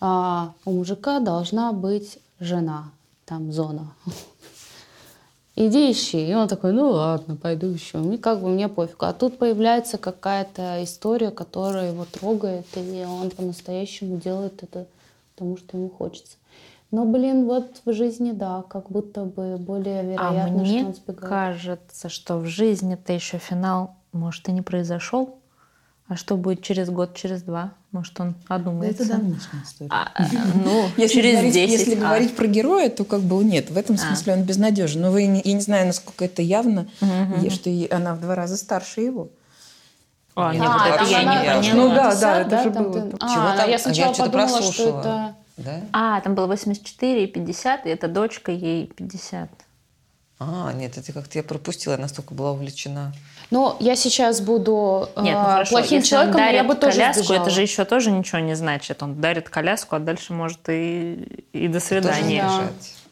а, 0.00 0.52
у 0.64 0.72
мужика 0.72 1.20
должна 1.20 1.72
быть 1.72 2.18
жена, 2.40 2.90
там 3.24 3.52
зона. 3.52 3.92
Иди 5.66 5.90
ищи. 5.90 6.28
И 6.28 6.34
он 6.34 6.48
такой, 6.48 6.72
ну 6.72 6.90
ладно, 6.90 7.36
пойду 7.36 7.74
ищу. 7.74 8.12
И 8.12 8.16
как 8.16 8.40
бы 8.40 8.48
мне 8.48 8.68
пофиг. 8.68 9.02
А 9.02 9.12
тут 9.12 9.38
появляется 9.38 9.98
какая-то 9.98 10.82
история, 10.84 11.30
которая 11.30 11.92
его 11.92 12.04
трогает, 12.04 12.66
и 12.76 13.04
он 13.06 13.30
по-настоящему 13.30 14.16
делает 14.16 14.62
это 14.62 14.86
потому, 15.34 15.56
что 15.56 15.76
ему 15.76 15.90
хочется. 15.90 16.36
Но, 16.90 17.04
блин, 17.04 17.44
вот 17.44 17.82
в 17.84 17.92
жизни, 17.92 18.32
да, 18.32 18.64
как 18.68 18.90
будто 18.90 19.24
бы 19.24 19.56
более 19.58 20.02
вероятно, 20.02 20.44
а 20.44 20.48
мне 20.48 20.78
что 20.78 20.88
он 20.88 20.94
сбегает. 20.94 21.28
кажется, 21.28 22.08
что 22.08 22.38
в 22.38 22.46
жизни-то 22.46 23.12
еще 23.12 23.36
финал, 23.36 23.96
может, 24.12 24.48
и 24.48 24.52
не 24.52 24.62
произошел. 24.62 25.37
А 26.08 26.16
что 26.16 26.38
будет 26.38 26.62
через 26.62 26.88
год, 26.88 27.14
через 27.14 27.42
два? 27.42 27.72
Может, 27.92 28.18
он 28.18 28.34
одумается? 28.48 29.02
Это 29.02 29.12
давнишняя 29.12 29.62
история. 29.62 29.90
А, 29.92 30.10
ну, 30.64 30.86
если 30.96 31.16
через 31.16 31.32
говорить, 31.34 31.52
10. 31.54 31.70
Если 31.70 31.94
а. 31.96 31.98
говорить 31.98 32.34
про 32.34 32.46
героя, 32.46 32.88
то 32.88 33.04
как 33.04 33.20
бы 33.20 33.44
нет. 33.44 33.70
В 33.70 33.76
этом 33.76 33.96
А. 33.96 33.98
смысле 33.98 34.32
он 34.32 34.42
безнадежен. 34.44 35.02
Но 35.02 35.10
вы, 35.10 35.26
не- 35.26 35.42
я 35.44 35.52
не 35.52 35.60
знаю, 35.60 35.86
насколько 35.86 36.24
это 36.24 36.40
явно, 36.40 36.86
и 37.42 37.50
что 37.50 37.70
она 37.94 38.14
в 38.14 38.20
два 38.20 38.34
раза 38.34 38.56
старше 38.56 39.02
его. 39.02 39.28
А, 40.34 40.54
нет, 40.54 40.62
А, 40.64 40.78
вот 40.78 40.86
это 40.86 40.98
там 40.98 41.08
я 41.10 41.22
не 41.22 41.60
поняла. 41.60 41.74
Ну 41.74 41.94
да, 41.94 42.10
50, 42.10 42.20
да, 42.20 42.40
это 42.40 42.62
же 42.62 42.70
было. 42.70 43.00
там. 43.02 43.18
А, 43.20 43.34
Чего 43.34 43.56
там? 43.56 43.70
я 43.70 43.78
сначала 43.78 44.14
что-то 44.14 44.30
подумала, 44.30 44.62
что 44.72 44.88
это... 45.00 45.34
Да? 45.58 45.80
А, 45.92 46.20
там 46.20 46.34
было 46.36 46.46
84 46.46 47.24
и 47.24 47.26
50, 47.26 47.86
и 47.86 47.88
эта 47.90 48.08
дочка 48.08 48.52
ей 48.52 48.86
50. 48.86 49.50
А, 50.40 50.72
нет, 50.72 50.96
это 50.96 51.12
как-то 51.12 51.36
я 51.38 51.42
пропустила, 51.42 51.94
я 51.94 51.98
настолько 51.98 52.32
была 52.32 52.52
увлечена. 52.52 53.12
Ну, 53.50 53.74
я 53.80 53.96
сейчас 53.96 54.40
буду 54.40 55.08
э, 55.16 55.22
Нет, 55.22 55.34
ну 55.36 55.44
хорошо, 55.44 55.70
плохим 55.70 55.98
если 55.98 56.14
он 56.14 56.20
человеком, 56.20 56.40
я 56.40 56.46
дарит 56.52 56.66
бы 56.68 56.74
тоже 56.76 56.92
коляску, 56.98 57.24
сбежала. 57.24 57.42
это 57.46 57.50
же 57.54 57.62
еще 57.62 57.84
тоже 57.84 58.10
ничего 58.10 58.38
не 58.40 58.54
значит. 58.54 59.02
Он 59.02 59.20
дарит 59.20 59.48
коляску, 59.48 59.96
а 59.96 59.98
дальше 59.98 60.32
может 60.32 60.60
и, 60.68 61.42
и 61.52 61.66
до 61.66 61.80
Тоже 61.80 61.86
свидания. 61.86 62.42
Да. 62.42 62.62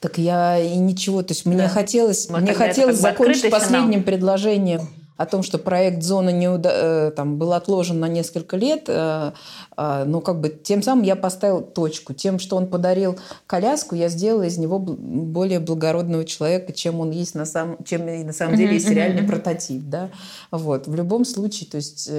Так 0.00 0.18
я 0.18 0.58
и 0.58 0.76
ничего, 0.76 1.22
то 1.22 1.32
есть 1.32 1.46
мне 1.46 1.56
Да. 1.56 1.68
хотелось, 1.68 2.28
Вот 2.28 2.42
мне 2.42 2.52
хотелось 2.54 3.00
как 3.00 3.14
бы 3.14 3.18
закончить 3.18 3.50
последним 3.50 4.02
предложением 4.04 4.88
о 5.16 5.26
том, 5.26 5.42
что 5.42 5.58
проект 5.58 6.02
«Зона» 6.02 6.30
не 6.30 6.48
уда- 6.48 7.08
э, 7.08 7.10
там, 7.10 7.38
был 7.38 7.52
отложен 7.52 7.98
на 8.00 8.08
несколько 8.08 8.56
лет, 8.56 8.84
э, 8.88 9.32
э, 9.76 10.04
но 10.06 10.20
как 10.20 10.40
бы 10.40 10.48
тем 10.48 10.82
самым 10.82 11.04
я 11.04 11.16
поставил 11.16 11.62
точку. 11.62 12.12
Тем, 12.12 12.38
что 12.38 12.56
он 12.56 12.66
подарил 12.66 13.16
коляску, 13.46 13.94
я 13.94 14.08
сделала 14.08 14.42
из 14.42 14.58
него 14.58 14.78
более 14.78 15.60
благородного 15.60 16.24
человека, 16.24 16.72
чем 16.72 17.00
он 17.00 17.10
есть 17.10 17.34
на 17.34 17.46
самом, 17.46 17.82
чем 17.84 18.04
на 18.06 18.32
самом 18.32 18.56
деле 18.56 18.74
есть 18.74 18.88
реальный 18.90 19.22
прототип, 19.26 19.82
да. 19.84 20.10
Вот. 20.50 20.86
В 20.86 20.94
любом 20.94 21.24
случае, 21.24 21.68
то 21.70 21.76
есть 21.76 22.10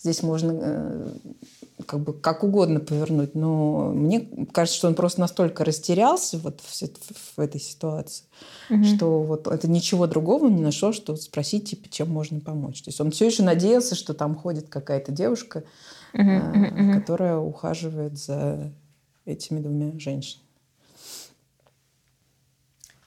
здесь 0.00 0.22
можно 0.22 1.12
как 1.84 2.00
бы 2.00 2.14
как 2.14 2.42
угодно 2.42 2.80
повернуть, 2.80 3.34
но 3.34 3.90
мне 3.92 4.28
кажется, 4.52 4.78
что 4.78 4.88
он 4.88 4.94
просто 4.94 5.20
настолько 5.20 5.62
растерялся 5.64 6.38
вот 6.38 6.60
в, 6.66 6.74
се- 6.74 6.90
в 7.36 7.38
этой 7.38 7.60
ситуации, 7.60 8.24
что 8.84 9.22
вот 9.22 9.46
это 9.46 9.68
ничего 9.68 10.06
другого 10.06 10.48
не 10.48 10.62
нашел, 10.62 10.92
что 10.94 11.14
спросить, 11.16 11.68
типа, 11.70 11.88
чем 11.90 12.08
можно 12.10 12.40
помочь. 12.40 12.80
То 12.82 12.88
есть 12.88 13.00
он 13.00 13.10
все 13.10 13.26
еще 13.26 13.42
надеялся, 13.42 13.94
что 13.94 14.14
там 14.14 14.34
ходит 14.34 14.68
какая-то 14.68 15.12
девушка, 15.12 15.64
э, 16.14 16.20
которая 16.98 17.36
ухаживает 17.36 18.16
за 18.18 18.72
этими 19.26 19.60
двумя 19.60 19.98
женщинами. 19.98 20.46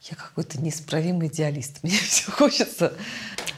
Я 0.04 0.16
какой-то 0.16 0.60
неисправимый 0.62 1.28
идеалист. 1.28 1.80
Мне 1.84 1.92
все 1.98 2.32
хочется. 2.32 2.94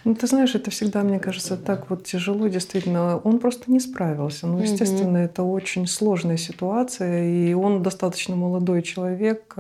Ну, 0.04 0.16
ты 0.16 0.28
знаешь, 0.28 0.56
это 0.56 0.72
всегда, 0.72 1.04
мне 1.04 1.20
кажется, 1.20 1.58
так 1.58 1.90
вот 1.90 2.06
тяжело, 2.06 2.48
действительно. 2.48 3.18
Он 3.18 3.40
просто 3.40 3.72
не 3.72 3.80
справился. 3.80 4.48
Ну, 4.48 4.60
естественно, 4.60 5.18
это 5.18 5.44
очень 5.44 5.88
сложная 5.88 6.38
ситуация, 6.38 7.24
и 7.24 7.54
он 7.54 7.84
достаточно 7.84 8.36
молодой 8.36 8.82
человек. 8.82 9.56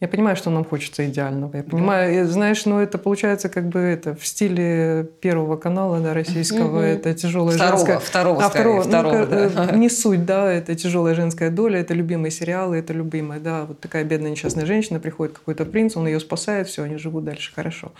Я 0.00 0.06
понимаю, 0.06 0.36
что 0.36 0.50
нам 0.50 0.64
хочется 0.64 1.08
идеального. 1.08 1.56
Я 1.56 1.64
понимаю, 1.64 2.20
и, 2.20 2.24
знаешь, 2.24 2.64
но 2.66 2.80
это 2.80 2.98
получается 2.98 3.48
как 3.48 3.68
бы 3.68 3.80
это 3.80 4.14
в 4.14 4.24
стиле 4.24 5.08
Первого 5.20 5.56
канала 5.56 5.98
да, 5.98 6.14
российского. 6.14 6.80
Это 6.80 7.14
тяжелая 7.14 7.56
Второго, 7.56 7.78
женская... 7.78 7.98
второго, 7.98 8.44
а, 8.44 8.48
скорее, 8.48 8.80
второго, 8.80 8.82
ну, 8.84 8.88
второго, 8.88 9.26
да. 9.26 9.68
э, 9.72 9.76
не 9.76 9.90
суть, 9.90 10.24
да, 10.24 10.52
это 10.52 10.76
тяжелая 10.76 11.16
женская 11.16 11.50
доля, 11.50 11.80
это 11.80 11.94
любимые 11.94 12.30
сериалы, 12.30 12.76
это 12.76 12.92
любимая, 12.92 13.40
да, 13.40 13.64
вот 13.64 13.80
такая 13.80 14.04
бедная 14.04 14.30
несчастная 14.30 14.66
женщина, 14.66 15.00
приходит 15.00 15.36
какой-то 15.36 15.64
принц, 15.64 15.96
он 15.96 16.06
ее 16.06 16.20
спасает, 16.20 16.68
все, 16.68 16.84
они 16.84 16.96
живут 16.96 17.24
дальше 17.24 17.52
хорошо. 17.52 17.90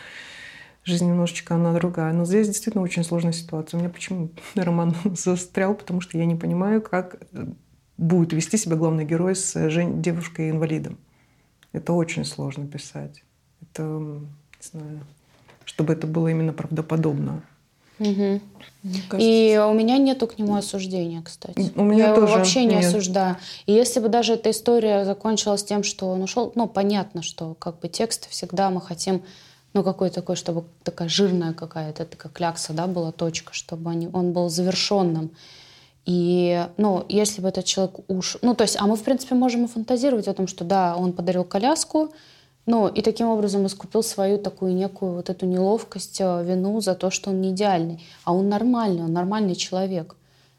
Жизнь 0.89 1.07
немножечко 1.07 1.55
она 1.55 1.75
другая. 1.75 2.15
Но 2.15 2.25
здесь 2.25 2.47
действительно 2.47 2.83
очень 2.83 3.05
сложная 3.05 3.33
ситуация. 3.33 3.77
У 3.77 3.81
меня 3.83 3.91
почему 3.91 4.31
роман 4.55 4.95
застрял, 5.05 5.75
потому 5.75 6.01
что 6.01 6.17
я 6.17 6.25
не 6.25 6.35
понимаю, 6.35 6.81
как 6.81 7.17
э, 7.33 7.47
будет 7.99 8.33
вести 8.33 8.57
себя 8.57 8.77
главный 8.77 9.05
герой 9.05 9.37
с 9.37 9.55
э, 9.55 9.69
девушкой-инвалидом. 9.71 10.97
Это 11.75 11.93
очень 11.93 12.25
сложно 12.25 12.67
писать. 12.67 13.23
Это, 13.61 13.83
не 13.83 14.23
знаю, 14.63 15.01
чтобы 15.67 15.93
это 15.93 16.07
было 16.07 16.29
именно 16.29 16.55
правдоподобно. 16.55 17.43
Кажется, 17.99 19.19
И 19.19 19.59
у 19.59 19.75
меня 19.75 19.99
нету 19.99 20.27
к 20.27 20.39
нему 20.39 20.55
осуждения, 20.55 21.21
кстати. 21.21 21.71
У 21.75 21.85
меня 21.85 22.05
я 22.05 22.11
его 22.13 22.21
тоже 22.23 22.39
вообще 22.39 22.65
не 22.65 22.77
нет. 22.77 22.87
осуждаю. 22.87 23.37
И 23.67 23.73
если 23.73 24.01
бы 24.01 24.09
даже 24.09 24.35
эта 24.35 24.53
история 24.53 25.05
закончилась 25.05 25.65
тем, 25.65 25.83
что 25.83 26.09
он 26.09 26.23
ушел, 26.23 26.51
ну, 26.55 26.67
понятно, 26.67 27.21
что 27.23 27.53
как 27.55 27.81
бы 27.81 27.89
текст 27.89 28.31
всегда 28.31 28.71
мы 28.71 28.81
хотим, 28.81 29.23
ну, 29.75 29.83
какой 29.83 30.11
такой, 30.11 30.37
чтобы 30.37 30.65
такая 30.83 31.09
жирная 31.09 31.53
какая-то, 31.53 32.05
такая 32.05 32.33
клякса, 32.33 32.73
да, 32.73 32.87
была 32.87 33.13
точка, 33.13 33.53
чтобы 33.53 33.91
они, 33.91 34.09
он 34.13 34.33
был 34.33 34.49
завершенным. 34.49 35.31
И, 36.07 36.67
ну, 36.79 37.05
если 37.09 37.43
бы 37.43 37.49
этот 37.49 37.67
человек 37.67 37.97
уж... 38.09 38.39
Ну, 38.41 38.55
то 38.55 38.63
есть, 38.63 38.77
а 38.81 38.87
мы, 38.87 38.97
в 38.97 39.03
принципе, 39.03 39.35
можем 39.35 39.67
и 39.67 39.69
фантазировать 39.69 40.27
о 40.27 40.35
том, 40.35 40.47
что, 40.47 40.65
да, 40.65 40.97
он 40.97 41.13
подарил 41.13 41.45
коляску, 41.45 42.13
ну, 42.65 42.89
и 42.89 43.03
таким 43.03 43.29
образом 43.29 43.67
искупил 43.67 44.03
свою 44.03 44.39
такую 44.39 44.75
некую 44.75 45.15
вот 45.15 45.31
эту 45.31 45.47
неловкость, 45.47 46.21
э, 46.21 46.45
вину 46.45 46.81
за 46.81 46.95
то, 46.95 47.11
что 47.11 47.31
он 47.31 47.41
не 47.41 47.51
идеальный. 47.51 48.03
А 48.25 48.35
он 48.35 48.49
нормальный, 48.49 49.05
он 49.05 49.13
нормальный 49.13 49.55
человек. 49.55 50.17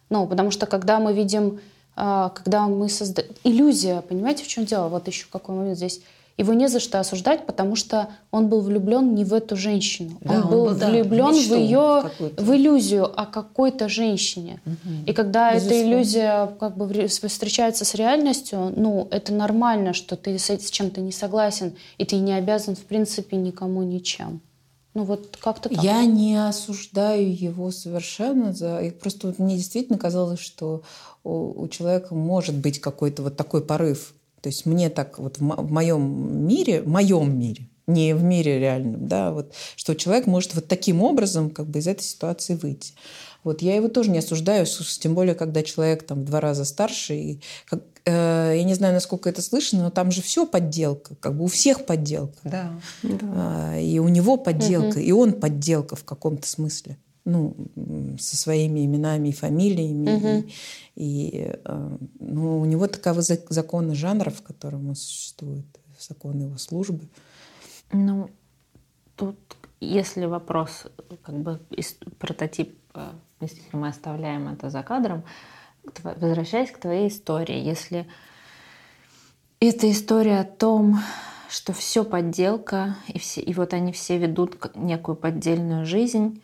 Ну, 0.10 0.28
потому 0.28 0.50
что 0.50 0.66
когда 0.66 1.00
мы 1.00 1.14
видим, 1.14 1.60
а, 1.96 2.30
когда 2.30 2.68
мы 2.68 2.90
создаем... 2.90 3.30
Иллюзия, 3.44 4.02
понимаете, 4.02 4.44
в 4.44 4.48
чем 4.48 4.66
дело? 4.66 4.88
Вот 4.88 5.08
еще 5.08 5.28
какой 5.32 5.56
момент 5.56 5.78
здесь. 5.78 6.02
Его 6.40 6.54
не 6.54 6.70
за 6.70 6.80
что 6.80 7.02
осуждать, 7.02 7.46
потому 7.46 7.76
что 7.76 8.08
он 8.32 8.48
был 8.48 8.62
влюблен 8.62 9.14
не 9.14 9.26
в 9.26 9.34
эту 9.34 9.58
женщину. 9.58 10.18
Да, 10.22 10.36
он 10.36 10.44
он 10.44 10.50
был 10.50 10.66
был, 10.68 10.76
да, 10.76 10.88
в 10.88 10.92
влюблен 10.92 11.34
в 11.34 11.36
мечту 11.36 11.56
ее, 11.56 12.12
в 12.38 12.56
иллюзию 12.56 13.22
о 13.22 13.26
какой-то 13.26 13.90
женщине. 13.90 14.62
И 15.06 15.12
когда 15.12 15.52
эта 15.52 15.66
Безусловно. 15.66 15.84
иллюзия 15.84 16.48
как 16.58 16.78
бы 16.78 17.08
встречается 17.08 17.84
с 17.84 17.94
реальностью, 17.94 18.72
ну, 18.74 19.10
это 19.12 19.34
нормально, 19.34 19.92
что 19.92 20.16
ты 20.16 20.40
с, 20.40 20.50
с 20.50 20.72
чем-то 20.72 21.02
не 21.02 21.12
согласен, 21.12 21.74
и 21.98 22.06
ты 22.06 22.16
не 22.16 22.32
обязан, 22.32 22.78
в 22.78 22.86
принципе, 22.86 23.36
никому 23.36 23.84
ничем. 23.84 24.40
Ну, 24.94 25.04
вот 25.04 25.38
как-то 25.42 25.68
так. 25.68 25.84
Я 25.84 26.06
не 26.06 26.38
осуждаю 26.38 27.36
его 27.36 27.70
совершенно 27.72 28.54
за. 28.54 28.80
и 28.80 28.92
Просто 28.92 29.28
вот 29.28 29.40
мне 29.40 29.58
действительно 29.58 29.98
казалось, 29.98 30.40
что 30.40 30.84
у, 31.26 31.64
у 31.64 31.68
человека 31.68 32.16
может 32.16 32.56
быть 32.56 32.80
какой-то 32.80 33.24
вот 33.24 33.36
такой 33.36 33.62
порыв. 33.62 34.14
То 34.42 34.48
есть 34.48 34.66
мне 34.66 34.90
так 34.90 35.20
вот 35.20 35.38
в, 35.38 35.42
мо- 35.42 35.56
в 35.56 35.72
моем 35.72 36.48
мире, 36.48 36.82
в 36.82 36.88
моем 36.88 37.38
мире, 37.38 37.70
не 37.88 38.14
в 38.14 38.24
мире 38.24 38.60
реальном, 38.60 39.08
да, 39.08 39.32
вот, 39.32 39.54
что 39.76 39.96
человек 39.96 40.28
может 40.28 40.56
вот 40.56 40.68
таким 40.68 41.02
образом 41.02 41.50
как 41.50 41.68
бы 41.68 41.80
из 41.80 41.88
этой 41.88 42.04
ситуации 42.04 42.56
выйти. 42.56 42.94
Вот 43.44 43.62
я 43.62 43.76
его 43.76 43.88
тоже 43.88 44.12
не 44.12 44.20
осуждаю, 44.20 44.66
тем 44.66 45.16
более, 45.16 45.34
когда 45.34 45.64
человек 45.64 46.04
там 46.04 46.22
в 46.22 46.26
два 46.26 46.42
раза 46.42 46.66
старше. 46.66 47.16
И, 47.16 47.42
как, 47.66 47.84
э, 48.06 48.54
я 48.58 48.64
не 48.64 48.74
знаю, 48.74 48.94
насколько 48.94 49.30
это 49.30 49.42
слышно, 49.42 49.84
но 49.84 49.90
там 49.90 50.12
же 50.12 50.22
все 50.22 50.46
подделка, 50.46 51.16
как 51.16 51.38
бы 51.38 51.46
у 51.46 51.48
всех 51.48 51.86
подделка. 51.86 52.38
Да. 52.44 52.72
А, 53.04 53.80
и 53.80 53.98
у 54.00 54.10
него 54.10 54.36
подделка, 54.38 55.00
и 55.00 55.12
он 55.12 55.34
подделка 55.34 55.96
в 55.96 56.04
каком-то 56.04 56.48
смысле. 56.48 56.98
Ну, 57.26 57.56
со 58.18 58.38
своими 58.38 58.86
именами 58.86 59.30
и 59.30 59.34
фамилиями. 59.34 60.52
И, 60.96 61.30
и, 61.30 61.52
э, 61.64 61.98
ну, 62.20 62.60
у 62.60 62.66
него 62.66 62.88
таковы 62.88 63.22
за- 63.22 63.46
законы 63.50 63.94
жанра, 63.94 64.32
в 64.32 64.42
котором 64.42 64.90
он 64.90 64.96
существует, 64.96 65.66
законы 66.00 66.44
его 66.44 66.58
службы. 66.58 67.08
Ну, 67.92 68.30
тут, 69.16 69.38
если 69.80 70.26
вопрос, 70.26 70.88
как 71.22 71.36
бы 71.36 71.60
прототип, 72.18 72.78
э, 72.96 73.12
действительно, 73.42 73.82
мы 73.82 73.88
оставляем 73.90 74.48
это 74.48 74.70
за 74.70 74.82
кадром, 74.82 75.24
возвращаясь 76.04 76.72
к 76.72 76.80
твоей 76.80 77.10
истории, 77.10 77.60
если 77.60 78.08
это 79.60 79.92
история 79.92 80.40
о 80.40 80.46
том, 80.46 81.00
что 81.50 81.74
все 81.74 82.04
подделка, 82.04 82.96
и, 83.08 83.20
все, 83.20 83.42
и 83.42 83.54
вот 83.54 83.74
они 83.74 83.92
все 83.92 84.18
ведут 84.18 84.76
некую 84.76 85.16
поддельную 85.16 85.86
жизнь, 85.86 86.42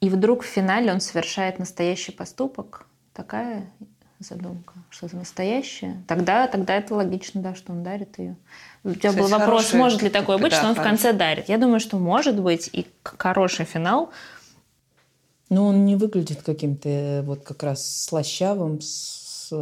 и 0.00 0.08
вдруг 0.08 0.42
в 0.42 0.46
финале 0.46 0.92
он 0.92 1.00
совершает 1.00 1.58
настоящий 1.58 2.12
поступок, 2.12 2.86
такая 3.12 3.70
задумка, 4.18 4.74
что 4.90 5.06
это 5.06 5.16
настоящее, 5.16 6.02
тогда, 6.08 6.46
тогда 6.48 6.74
это 6.76 6.94
логично, 6.94 7.42
да, 7.42 7.54
что 7.54 7.72
он 7.72 7.82
дарит 7.82 8.18
ее. 8.18 8.36
У 8.82 8.90
тебя 8.90 9.10
Кстати, 9.10 9.18
был 9.18 9.28
вопрос, 9.28 9.64
хороший- 9.66 9.76
может 9.78 10.02
ли 10.02 10.08
такое 10.08 10.38
быть, 10.38 10.52
да, 10.52 10.58
что 10.58 10.66
он 10.68 10.74
в 10.74 10.78
хороший. 10.78 10.90
конце 10.90 11.12
дарит. 11.12 11.48
Я 11.48 11.58
думаю, 11.58 11.80
что 11.80 11.98
может 11.98 12.40
быть 12.40 12.70
и 12.72 12.86
хороший 13.02 13.64
финал. 13.66 14.10
Но 15.48 15.66
он 15.66 15.84
не 15.84 15.96
выглядит 15.96 16.42
каким-то 16.42 16.88
э, 16.88 17.22
вот 17.22 17.44
как 17.44 17.62
раз 17.62 18.04
слащавым, 18.04 18.80
с, 18.80 19.52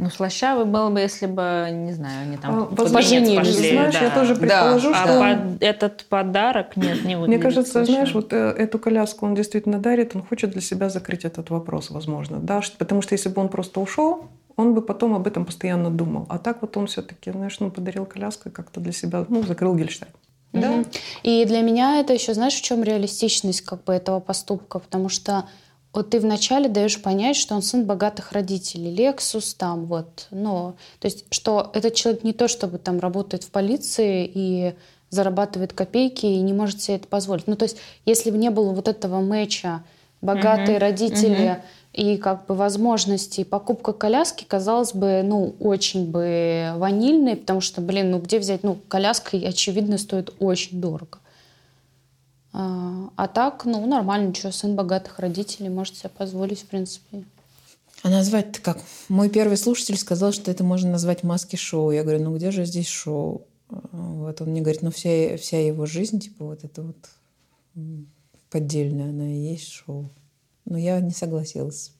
Ну, 0.00 0.08
слащавый 0.08 0.64
был 0.64 0.88
бы, 0.88 0.98
если 1.00 1.26
бы, 1.26 1.68
не 1.70 1.92
знаю, 1.92 2.22
они 2.22 2.38
там 2.38 2.70
А, 2.72 2.84
венец 2.84 3.28
не 3.28 3.36
пошли. 3.36 3.70
знаешь, 3.72 3.94
да. 3.94 4.00
я 4.00 4.10
тоже 4.10 4.34
предположу, 4.34 4.92
А 4.94 5.04
что... 5.04 5.20
под 5.20 5.62
этот 5.62 6.04
подарок 6.06 6.74
нет, 6.76 7.04
не 7.04 7.16
Мне 7.16 7.38
кажется, 7.38 7.84
знаешь, 7.84 8.10
слащавым. 8.10 8.22
вот 8.22 8.32
э, 8.32 8.62
эту 8.62 8.78
коляску 8.78 9.26
он 9.26 9.34
действительно 9.34 9.78
дарит, 9.78 10.16
он 10.16 10.22
хочет 10.22 10.52
для 10.52 10.62
себя 10.62 10.88
закрыть 10.88 11.26
этот 11.26 11.50
вопрос, 11.50 11.90
возможно. 11.90 12.38
Да? 12.38 12.62
Потому 12.78 13.02
что 13.02 13.14
если 13.14 13.28
бы 13.28 13.42
он 13.42 13.50
просто 13.50 13.78
ушел, 13.78 14.24
он 14.56 14.74
бы 14.74 14.80
потом 14.80 15.14
об 15.14 15.26
этом 15.26 15.44
постоянно 15.44 15.90
думал. 15.90 16.24
А 16.30 16.38
так 16.38 16.62
вот 16.62 16.76
он 16.78 16.86
все-таки, 16.86 17.30
знаешь, 17.30 17.60
ну, 17.60 17.70
подарил 17.70 18.06
коляску 18.06 18.48
и 18.48 18.52
как-то 18.52 18.80
для 18.80 18.92
себя, 18.92 19.26
ну, 19.28 19.42
закрыл 19.42 19.74
Гельштейн. 19.76 20.12
Мгм. 20.52 20.86
И 21.24 21.44
для 21.44 21.60
меня 21.60 22.00
это 22.00 22.14
еще, 22.14 22.32
знаешь, 22.32 22.54
в 22.54 22.62
чем 22.62 22.82
реалистичность 22.82 23.60
как 23.60 23.84
бы 23.84 23.92
этого 23.92 24.18
поступка? 24.20 24.78
Потому 24.78 25.10
что 25.10 25.44
вот 25.92 26.10
ты 26.10 26.20
вначале 26.20 26.68
даешь 26.68 27.00
понять, 27.02 27.36
что 27.36 27.54
он 27.54 27.62
сын 27.62 27.84
богатых 27.84 28.32
родителей, 28.32 28.94
Лексус 28.94 29.54
там 29.54 29.86
вот, 29.86 30.28
но 30.30 30.76
то 31.00 31.06
есть, 31.06 31.24
что 31.30 31.70
этот 31.74 31.94
человек 31.94 32.22
не 32.22 32.32
то, 32.32 32.48
чтобы 32.48 32.78
там 32.78 33.00
работает 33.00 33.44
в 33.44 33.50
полиции 33.50 34.30
и 34.32 34.74
зарабатывает 35.10 35.72
копейки 35.72 36.26
и 36.26 36.40
не 36.40 36.52
может 36.52 36.80
себе 36.80 36.96
это 36.96 37.08
позволить. 37.08 37.48
Ну, 37.48 37.56
то 37.56 37.64
есть, 37.64 37.76
если 38.06 38.30
бы 38.30 38.38
не 38.38 38.50
было 38.50 38.72
вот 38.72 38.86
этого 38.86 39.20
мэча, 39.20 39.82
богатые 40.20 40.76
Мгм, 40.76 40.80
родители 40.80 41.62
и 41.92 42.16
как 42.16 42.46
бы 42.46 42.54
возможности, 42.54 43.42
покупка 43.42 43.92
коляски 43.92 44.44
казалось 44.44 44.92
бы, 44.94 45.22
ну, 45.24 45.56
очень 45.58 46.08
бы 46.08 46.72
ванильной, 46.76 47.34
потому 47.34 47.60
что, 47.60 47.80
блин, 47.80 48.12
ну 48.12 48.20
где 48.20 48.38
взять, 48.38 48.62
ну, 48.62 48.78
коляска, 48.86 49.36
очевидно, 49.36 49.98
стоит 49.98 50.32
очень 50.38 50.80
дорого. 50.80 51.18
А, 52.52 53.10
а 53.16 53.28
так, 53.28 53.64
ну, 53.64 53.86
нормально, 53.86 54.34
что 54.34 54.50
сын 54.50 54.74
богатых 54.74 55.18
родителей 55.18 55.68
может 55.68 55.96
себе 55.96 56.10
позволить, 56.10 56.62
в 56.62 56.66
принципе. 56.66 57.24
А 58.02 58.08
назвать-то 58.08 58.60
как? 58.60 58.78
Мой 59.08 59.28
первый 59.28 59.56
слушатель 59.56 59.96
сказал, 59.96 60.32
что 60.32 60.50
это 60.50 60.64
можно 60.64 60.90
назвать 60.90 61.22
маски-шоу. 61.22 61.90
Я 61.90 62.02
говорю, 62.02 62.24
ну 62.24 62.36
где 62.36 62.50
же 62.50 62.64
здесь 62.64 62.88
шоу? 62.88 63.46
Вот 63.68 64.40
он 64.40 64.48
мне 64.48 64.62
говорит, 64.62 64.82
ну 64.82 64.90
вся, 64.90 65.36
вся 65.36 65.64
его 65.64 65.86
жизнь, 65.86 66.18
типа 66.18 66.44
вот 66.46 66.64
это 66.64 66.82
вот 66.82 66.96
поддельная, 68.48 69.10
она 69.10 69.30
и 69.30 69.52
есть 69.52 69.68
шоу. 69.68 70.10
Но 70.64 70.78
я 70.78 70.98
не 71.00 71.12
согласилась 71.12 71.92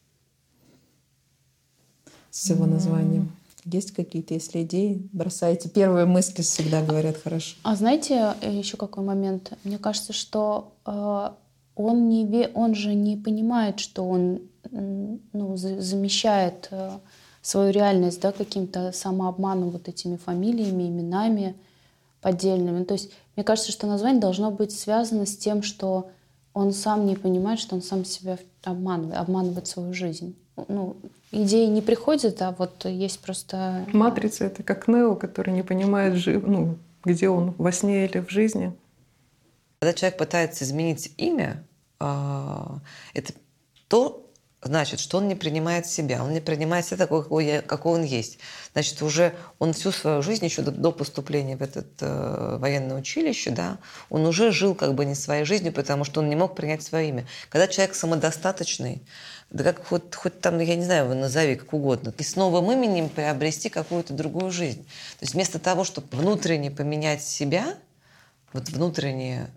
с 2.31 2.51
его 2.51 2.65
названием. 2.65 3.30
Есть 3.65 3.93
какие-то, 3.93 4.35
если 4.35 4.63
идеи, 4.63 5.09
бросайте. 5.13 5.69
Первые 5.69 6.07
мысли 6.07 6.43
всегда 6.43 6.83
говорят 6.83 7.17
хорошо. 7.23 7.57
А 7.63 7.77
знаете, 7.77 8.35
э, 8.41 8.53
еще 8.53 8.77
какой 8.77 9.05
момент? 9.05 9.53
Мне 9.65 9.79
кажется, 9.79 10.13
что 10.13 10.73
э, 10.87 11.31
он, 11.75 12.09
не 12.09 12.49
он 12.55 12.75
же 12.75 12.95
не 12.95 13.17
понимает, 13.17 13.81
что 13.81 14.07
он 14.07 14.41
ну, 14.71 15.57
за- 15.57 15.81
замещает 15.81 16.69
э, 16.71 16.91
свою 17.43 17.73
реальность 17.73 18.21
да, 18.21 18.33
каким-то 18.33 18.93
самообманом, 18.93 19.71
вот 19.71 19.89
этими 19.89 20.17
фамилиями, 20.17 20.89
именами 20.89 21.55
поддельными. 22.21 22.85
То 22.85 22.95
есть 22.95 23.11
мне 23.37 23.45
кажется, 23.45 23.73
что 23.73 23.87
название 23.87 24.21
должно 24.21 24.51
быть 24.51 24.73
связано 24.73 25.27
с 25.27 25.37
тем, 25.37 25.63
что 25.63 26.11
он 26.53 26.73
сам 26.73 27.07
не 27.07 27.17
понимает, 27.17 27.59
что 27.61 27.75
он 27.77 27.83
сам 27.83 28.05
себя 28.05 28.39
обманывает, 28.63 29.17
обманывает 29.17 29.67
свою 29.67 29.95
жизнь. 29.95 30.37
Ну, 30.69 30.97
идеи 31.31 31.67
не 31.67 31.83
приходят, 31.83 32.41
а 32.43 32.53
вот 32.53 32.85
есть 32.85 33.21
просто... 33.21 33.87
Матрица— 33.93 34.45
это 34.47 34.63
как 34.63 34.89
Нео, 34.89 35.15
который 35.15 35.53
не 35.53 35.63
понимает, 35.63 36.15
жи- 36.15 36.41
ну, 36.41 36.79
где 37.05 37.29
он, 37.29 37.55
во 37.59 37.73
сне 37.73 38.07
или 38.07 38.19
в 38.21 38.31
жизни. 38.31 38.73
Когда 39.79 39.95
человек 39.95 40.19
пытается 40.19 40.65
изменить 40.65 41.13
имя, 41.17 41.65
а, 41.99 42.79
это 43.15 43.33
то 43.89 44.27
значит, 44.63 45.01
что 45.01 45.19
он 45.19 45.29
не 45.29 45.35
принимает 45.35 45.87
себя, 45.87 46.23
он 46.23 46.33
не 46.35 46.41
принимает 46.41 46.85
себя 46.85 46.99
такой, 46.99 47.23
какой, 47.23 47.47
я- 47.47 47.63
какой 47.63 47.95
он 47.99 48.05
есть. 48.05 48.39
Значит, 48.75 49.01
уже 49.01 49.35
он 49.59 49.73
всю 49.73 49.91
свою 49.91 50.23
жизнь, 50.23 50.45
еще 50.45 50.63
до, 50.63 50.71
до 50.71 50.93
поступления 50.93 51.57
в 51.57 51.63
это 51.63 52.59
военное 52.61 52.99
училище, 52.99 53.51
да, 53.51 53.79
он 54.11 54.27
уже 54.27 54.53
жил 54.53 54.75
как 54.75 54.95
бы 54.95 55.07
не 55.07 55.15
своей 55.15 55.45
жизнью, 55.45 55.73
потому 55.73 56.05
что 56.05 56.21
он 56.21 56.29
не 56.29 56.37
мог 56.37 56.55
принять 56.55 56.83
свое 56.83 57.09
имя. 57.09 57.27
Когда 57.49 57.69
человек 57.69 57.95
самодостаточный, 57.95 59.03
да 59.51 59.65
как 59.65 59.85
хоть, 59.85 60.15
хоть 60.15 60.41
там, 60.41 60.59
я 60.61 60.77
не 60.77 60.85
знаю, 60.85 61.07
его 61.07 61.15
назови 61.15 61.57
как 61.57 61.73
угодно, 61.73 62.15
и 62.17 62.23
с 62.23 62.37
новым 62.37 62.71
именем 62.71 63.09
приобрести 63.09 63.69
какую-то 63.69 64.13
другую 64.13 64.51
жизнь. 64.51 64.83
То 64.83 65.23
есть 65.23 65.35
вместо 65.35 65.59
того, 65.59 65.85
чтобы 65.85 66.09
внутренне 66.17 66.71
поменять 66.71 67.23
себя, 67.23 67.75
вот 68.53 68.69
внутренне 68.69 69.51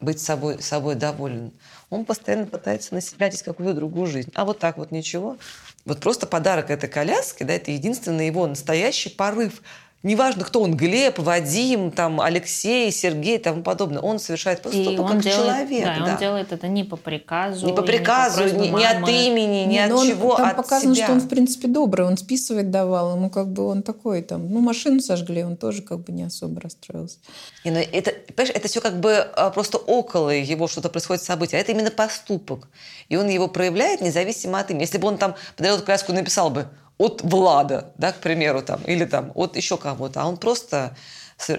быть 0.00 0.20
собой, 0.20 0.60
собой 0.60 0.94
доволен, 0.94 1.52
он 1.90 2.04
постоянно 2.04 2.46
пытается 2.46 2.94
населять 2.94 3.40
какую-то 3.42 3.74
другую 3.74 4.06
жизнь. 4.08 4.30
А 4.34 4.44
вот 4.44 4.58
так 4.58 4.76
вот 4.78 4.90
ничего. 4.90 5.38
Вот 5.84 6.00
просто 6.00 6.26
подарок 6.26 6.70
этой 6.70 6.88
коляски, 6.88 7.44
да, 7.44 7.54
это 7.54 7.70
единственный 7.70 8.26
его 8.26 8.46
настоящий 8.46 9.08
порыв. 9.08 9.62
Неважно, 10.06 10.44
кто 10.44 10.60
он, 10.60 10.76
Глеб, 10.76 11.18
Вадим, 11.18 11.90
там, 11.90 12.20
Алексей, 12.20 12.92
Сергей 12.92 13.36
и 13.36 13.38
тому 13.38 13.64
подобное. 13.64 14.00
Он 14.00 14.20
совершает 14.20 14.60
И 14.60 14.62
поступок 14.62 15.00
он 15.00 15.12
как 15.14 15.20
делает, 15.22 15.68
человек. 15.68 15.84
да, 15.84 16.04
да. 16.06 16.12
он 16.12 16.18
делает 16.18 16.52
это 16.52 16.68
не 16.68 16.84
по 16.84 16.94
приказу, 16.96 17.66
Не 17.66 17.72
по 17.72 17.82
приказу, 17.82 18.38
просьбе 18.42 18.68
ни, 18.68 18.68
ни 18.68 18.84
от 18.84 19.00
мамы. 19.00 19.12
имени, 19.26 19.64
ни 19.64 19.72
Не, 19.72 19.84
от 19.84 19.90
он- 19.90 20.06
чего, 20.06 20.36
там 20.36 20.48
от 20.50 20.56
показано, 20.58 20.94
себя. 20.94 21.06
что 21.06 21.12
он, 21.14 21.20
в 21.20 21.28
принципе, 21.28 21.66
добрый. 21.66 22.06
Он 22.06 22.16
списывать 22.16 22.70
давал. 22.70 23.16
Ему 23.16 23.30
как 23.30 23.48
бы 23.48 23.66
он 23.66 23.82
такой 23.82 24.22
там... 24.22 24.48
Ну, 24.48 24.60
машину 24.60 25.00
сожгли, 25.00 25.42
он 25.42 25.56
тоже 25.56 25.82
как 25.82 25.98
бы 26.04 26.12
не 26.12 26.22
особо 26.22 26.60
расстроился. 26.60 27.18
Не, 27.64 27.72
ну 27.72 27.80
это, 27.80 28.12
понимаешь, 28.32 28.54
это 28.54 28.68
все 28.68 28.80
как 28.80 29.00
бы 29.00 29.12
а, 29.16 29.50
просто 29.50 29.76
около 29.78 30.30
его 30.30 30.68
что-то 30.68 30.88
происходит 30.88 31.24
событие, 31.24 31.58
а 31.58 31.60
это 31.60 31.72
именно 31.72 31.90
поступок. 31.90 32.68
И 33.08 33.16
он 33.16 33.28
его 33.28 33.48
проявляет 33.48 34.00
независимо 34.02 34.60
от 34.60 34.70
имени. 34.70 34.82
Если 34.82 34.98
бы 34.98 35.08
он 35.08 35.18
там 35.18 35.34
подарил 35.56 35.78
эту 35.78 35.84
коляску 35.84 36.12
и 36.12 36.14
написал 36.14 36.50
бы 36.50 36.68
от 36.98 37.22
Влада, 37.22 37.92
да, 37.98 38.12
к 38.12 38.20
примеру, 38.20 38.62
там, 38.62 38.82
или 38.82 39.04
там 39.04 39.32
от 39.34 39.56
еще 39.56 39.76
кого-то, 39.76 40.22
а 40.22 40.26
он 40.26 40.36
просто 40.36 40.96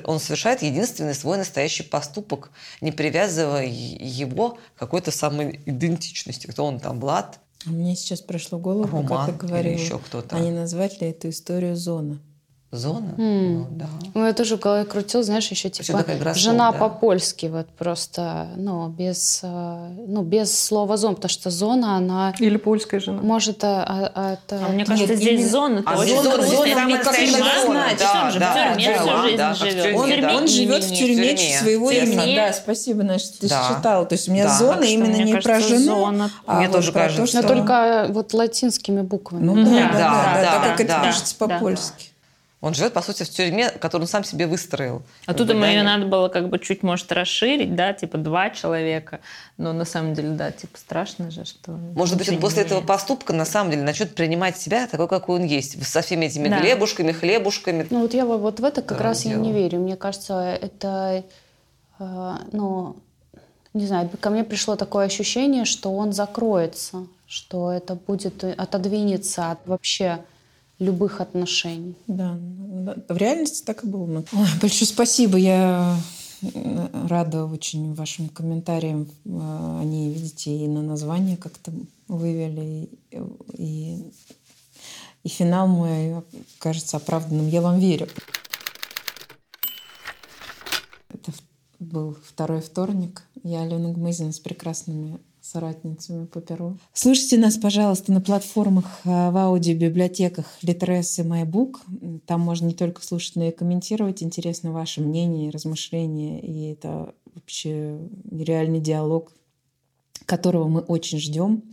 он 0.06 0.20
совершает 0.20 0.64
единственный 0.64 1.14
свой 1.14 1.38
настоящий 1.38 1.84
поступок, 1.84 2.52
не 2.82 2.92
привязывая 2.92 3.66
его 3.68 4.58
к 4.76 4.80
какой-то 4.80 5.12
самой 5.12 5.62
идентичности. 5.66 6.48
Кто 6.48 6.66
он 6.66 6.80
там, 6.80 7.00
Влад, 7.00 7.40
А 7.66 7.70
Мне 7.70 7.96
сейчас 7.96 8.22
пришло 8.22 8.58
в 8.58 8.62
голову, 8.62 8.98
Роман 9.04 9.28
как 9.28 9.40
ты 9.40 9.46
говорила, 9.48 9.74
еще 9.80 10.00
кто-то. 10.00 10.36
а 10.36 10.40
не 10.40 10.52
назвать 10.52 11.00
ли 11.02 11.10
эту 11.10 11.30
историю 11.30 11.76
«Зона»? 11.76 12.20
Зона? 12.78 13.14
М. 13.18 13.58
Ну, 13.60 13.68
да. 13.72 13.86
Ну, 14.14 14.26
я 14.26 14.34
тоже 14.34 14.58
в 14.58 14.60
голове 14.60 14.86
крутил, 14.86 15.24
знаешь, 15.24 15.48
еще 15.48 15.70
типа 15.70 16.04
жена 16.36 16.72
да. 16.72 16.78
по-польски, 16.78 17.48
вот 17.48 17.68
просто, 17.78 18.48
ну, 18.56 18.88
без, 18.90 19.42
э, 19.44 19.90
ну, 20.08 20.22
без 20.24 20.58
слова 20.58 20.98
зон, 20.98 21.16
потому 21.16 21.30
что 21.30 21.50
зона, 21.50 21.98
она 21.98 22.34
Или 22.40 22.58
польская 22.58 23.00
жена. 23.00 23.22
может 23.22 23.64
а, 23.64 24.12
а- 24.16 24.34
это... 24.34 24.66
А 24.66 24.70
мне 24.70 24.86
кажется, 24.86 25.10
Нет, 25.14 25.18
здесь 25.22 25.40
именно- 25.40 25.50
зона 25.50 25.84
А 25.86 26.00
очень 26.00 26.16
зона- 26.16 26.44
зона, 26.46 26.68
Самая 26.68 26.86
мне 26.86 26.98
кажется, 26.98 27.22
настоящая 27.38 27.62
зона, 27.66 27.80
мать. 27.80 27.98
да, 28.00 28.24
Он 28.26 28.32
же 28.32 28.40
да, 28.40 28.52
в 28.52 28.78
тюрьме 28.78 28.98
да, 28.98 29.04
всю 29.04 29.06
да, 29.08 29.22
жизнь 29.24 29.38
да, 29.38 29.48
как 29.48 29.58
живет. 29.58 29.96
Он, 29.96 30.02
В 30.02 30.08
тюрьме 30.10 30.28
он 30.38 30.48
живет 30.48 30.84
в 30.84 30.90
тюрьме 30.94 31.36
В 31.36 31.38
тюрьме, 31.40 31.58
своего 31.60 31.92
имени. 31.92 32.36
Да, 32.36 32.54
спасибо, 32.54 33.02
значит, 33.04 33.40
ты 33.40 33.48
Да. 33.50 33.64
считала. 33.68 34.06
То 34.06 34.14
есть 34.14 34.30
у 34.30 34.32
меня 34.32 34.46
Да. 34.46 34.58
зона 34.58 34.84
именно 34.84 35.16
не 35.24 35.36
про 35.36 35.60
жену, 35.60 35.80
зона- 35.86 36.32
а 36.46 36.56
Мне 36.60 36.70
тоже 36.70 36.92
кажется. 36.92 37.42
Но 37.42 37.48
только 37.48 38.08
вот 38.10 38.34
латинскими 38.34 39.02
буквами. 39.02 39.44
Ну 39.44 39.56
да, 39.56 39.64
Да, 39.64 39.70
да, 39.70 39.80
да, 39.80 39.90
да, 39.92 40.34
да, 40.34 40.42
да, 40.42 40.52
так 40.52 40.64
как 40.72 40.82
это 40.82 40.94
да, 41.02 41.06
пишется 41.08 41.36
да. 41.40 41.48
по-польски. 41.48 42.08
Он 42.60 42.74
живет, 42.74 42.94
по 42.94 43.04
сути, 43.04 43.22
в 43.22 43.30
тюрьме, 43.30 43.70
которую 43.70 44.06
он 44.06 44.08
сам 44.08 44.24
себе 44.24 44.48
выстроил. 44.48 45.04
А 45.28 45.36
тут 45.36 45.48
ему 45.50 45.64
ее 45.64 45.84
надо 45.84 46.08
было 46.08 46.28
как 46.28 46.50
бы 46.50 46.58
чуть, 46.58 46.82
может, 46.82 47.12
расширить, 47.12 47.76
да, 47.76 47.94
типа 47.94 48.18
два 48.18 48.50
человека. 48.50 49.20
Но 49.58 49.74
на 49.74 49.86
самом 49.86 50.16
деле, 50.16 50.30
да, 50.30 50.52
типа 50.52 50.76
страшно 50.78 51.30
же, 51.30 51.46
что... 51.46 51.72
Может 51.72 52.18
быть, 52.18 52.30
он 52.30 52.40
после 52.40 52.64
этого 52.64 52.82
поступка 52.82 53.32
на 53.34 53.46
самом 53.46 53.70
деле 53.70 53.84
начнет 53.84 54.16
принимать 54.16 54.58
себя 54.58 54.88
такой, 54.88 55.08
какой 55.08 55.40
он 55.40 55.46
есть, 55.46 55.86
со 55.86 56.02
всеми 56.02 56.26
этими 56.26 56.50
Да. 56.50 56.60
глебушками, 56.60 57.12
хлебушками. 57.12 57.86
Ну 57.92 58.02
вот 58.02 58.16
я 58.16 58.26
во- 58.26 58.38
вот 58.40 58.60
в 58.60 58.64
это 58.66 58.82
как 58.82 58.98
Да, 58.98 59.04
раз 59.04 59.24
я 59.26 59.36
не 59.36 59.50
дело. 59.52 59.58
верю. 59.62 59.80
Мне 59.80 59.96
кажется, 59.96 60.58
это, 60.60 61.24
э, 62.00 62.36
ну, 62.54 62.96
не 63.76 63.86
знаю, 63.86 64.10
ко 64.20 64.32
мне 64.32 64.44
пришло 64.44 64.76
такое 64.76 65.06
ощущение, 65.06 65.66
что 65.66 65.94
он 65.94 66.12
закроется, 66.12 67.06
что 67.28 67.72
это 67.72 67.94
будет 67.94 68.44
э, 68.44 68.54
отодвинется 68.54 69.52
от 69.52 69.60
вообще 69.68 70.20
любых 70.80 71.22
отношений. 71.22 71.96
Да, 72.08 72.38
в 73.10 73.18
реальности 73.18 73.66
так 73.66 73.84
и 73.84 73.88
было. 73.88 74.06
Ну, 74.06 74.26
ой, 74.34 74.48
большое 74.62 74.88
спасибо. 74.88 75.38
Я 75.38 75.98
э, 76.42 76.88
рада 77.08 77.46
очень 77.46 77.94
вашим 77.94 78.30
комментариям. 78.30 79.10
Э, 79.26 79.80
Они, 79.82 80.12
видите, 80.12 80.56
и 80.56 80.68
на 80.68 80.82
название 80.82 81.38
как-то 81.38 81.72
вывели. 82.08 82.90
И, 83.58 84.12
и, 85.24 85.30
финал 85.30 85.68
мой 85.68 86.24
кажется 86.60 86.98
оправданным. 86.98 87.50
Я 87.50 87.62
вам 87.62 87.80
верю. 87.80 88.08
Это 91.10 91.32
был 91.80 92.18
второй 92.24 92.62
вторник. 92.62 93.24
Я 93.44 93.64
Алена 93.64 93.90
Гмызина 93.90 94.32
с 94.32 94.40
прекрасными 94.40 95.20
соратницами 95.48 96.26
по 96.26 96.42
перу. 96.42 96.78
Слушайте 96.94 97.38
нас, 97.38 97.58
пожалуйста, 97.58 98.12
на 98.12 98.22
платформах 98.22 98.86
э, 99.04 99.10
в 99.10 99.38
аудиобиблиотеках 99.38 100.46
Литрес 100.62 101.20
и 101.20 101.24
Майбук. 101.24 101.82
Там 102.26 102.42
можно 102.42 102.68
не 102.68 102.74
только 102.74 103.04
слушать, 103.04 103.36
но 103.36 103.46
и 103.46 103.52
комментировать. 103.52 104.22
Интересно 104.22 104.72
ваше 104.72 105.02
мнение, 105.02 105.50
размышления. 105.50 106.42
И 106.42 106.72
это 106.72 107.14
вообще 107.34 108.00
реальный 108.32 108.80
диалог, 108.80 109.32
которого 110.26 110.68
мы 110.68 110.82
очень 110.82 111.20
ждем. 111.20 111.64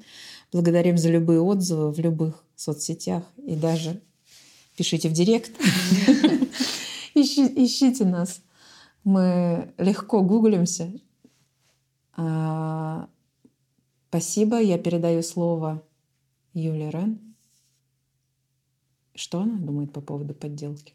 Благодарим 0.53 0.99
за 0.99 1.11
любые 1.11 1.41
отзывы 1.41 1.91
в 1.91 1.99
любых 1.99 2.45
соцсетях 2.55 3.25
и 3.45 3.57
даже 3.57 4.01
Пишите 4.77 5.09
в 5.09 5.13
директ. 5.13 5.53
Ищите 7.15 8.05
нас. 8.05 8.41
Мы 9.05 9.73
легко 9.79 10.23
гуглимся. 10.23 10.93
А, 12.17 13.09
спасибо. 14.15 14.61
Я 14.61 14.79
передаю 14.79 15.23
слово 15.23 15.83
Юлии 16.53 16.89
Рен. 16.89 17.35
Что 19.17 19.41
она 19.41 19.59
думает 19.59 19.93
по 19.93 20.01
поводу 20.01 20.35
подделки? 20.35 20.95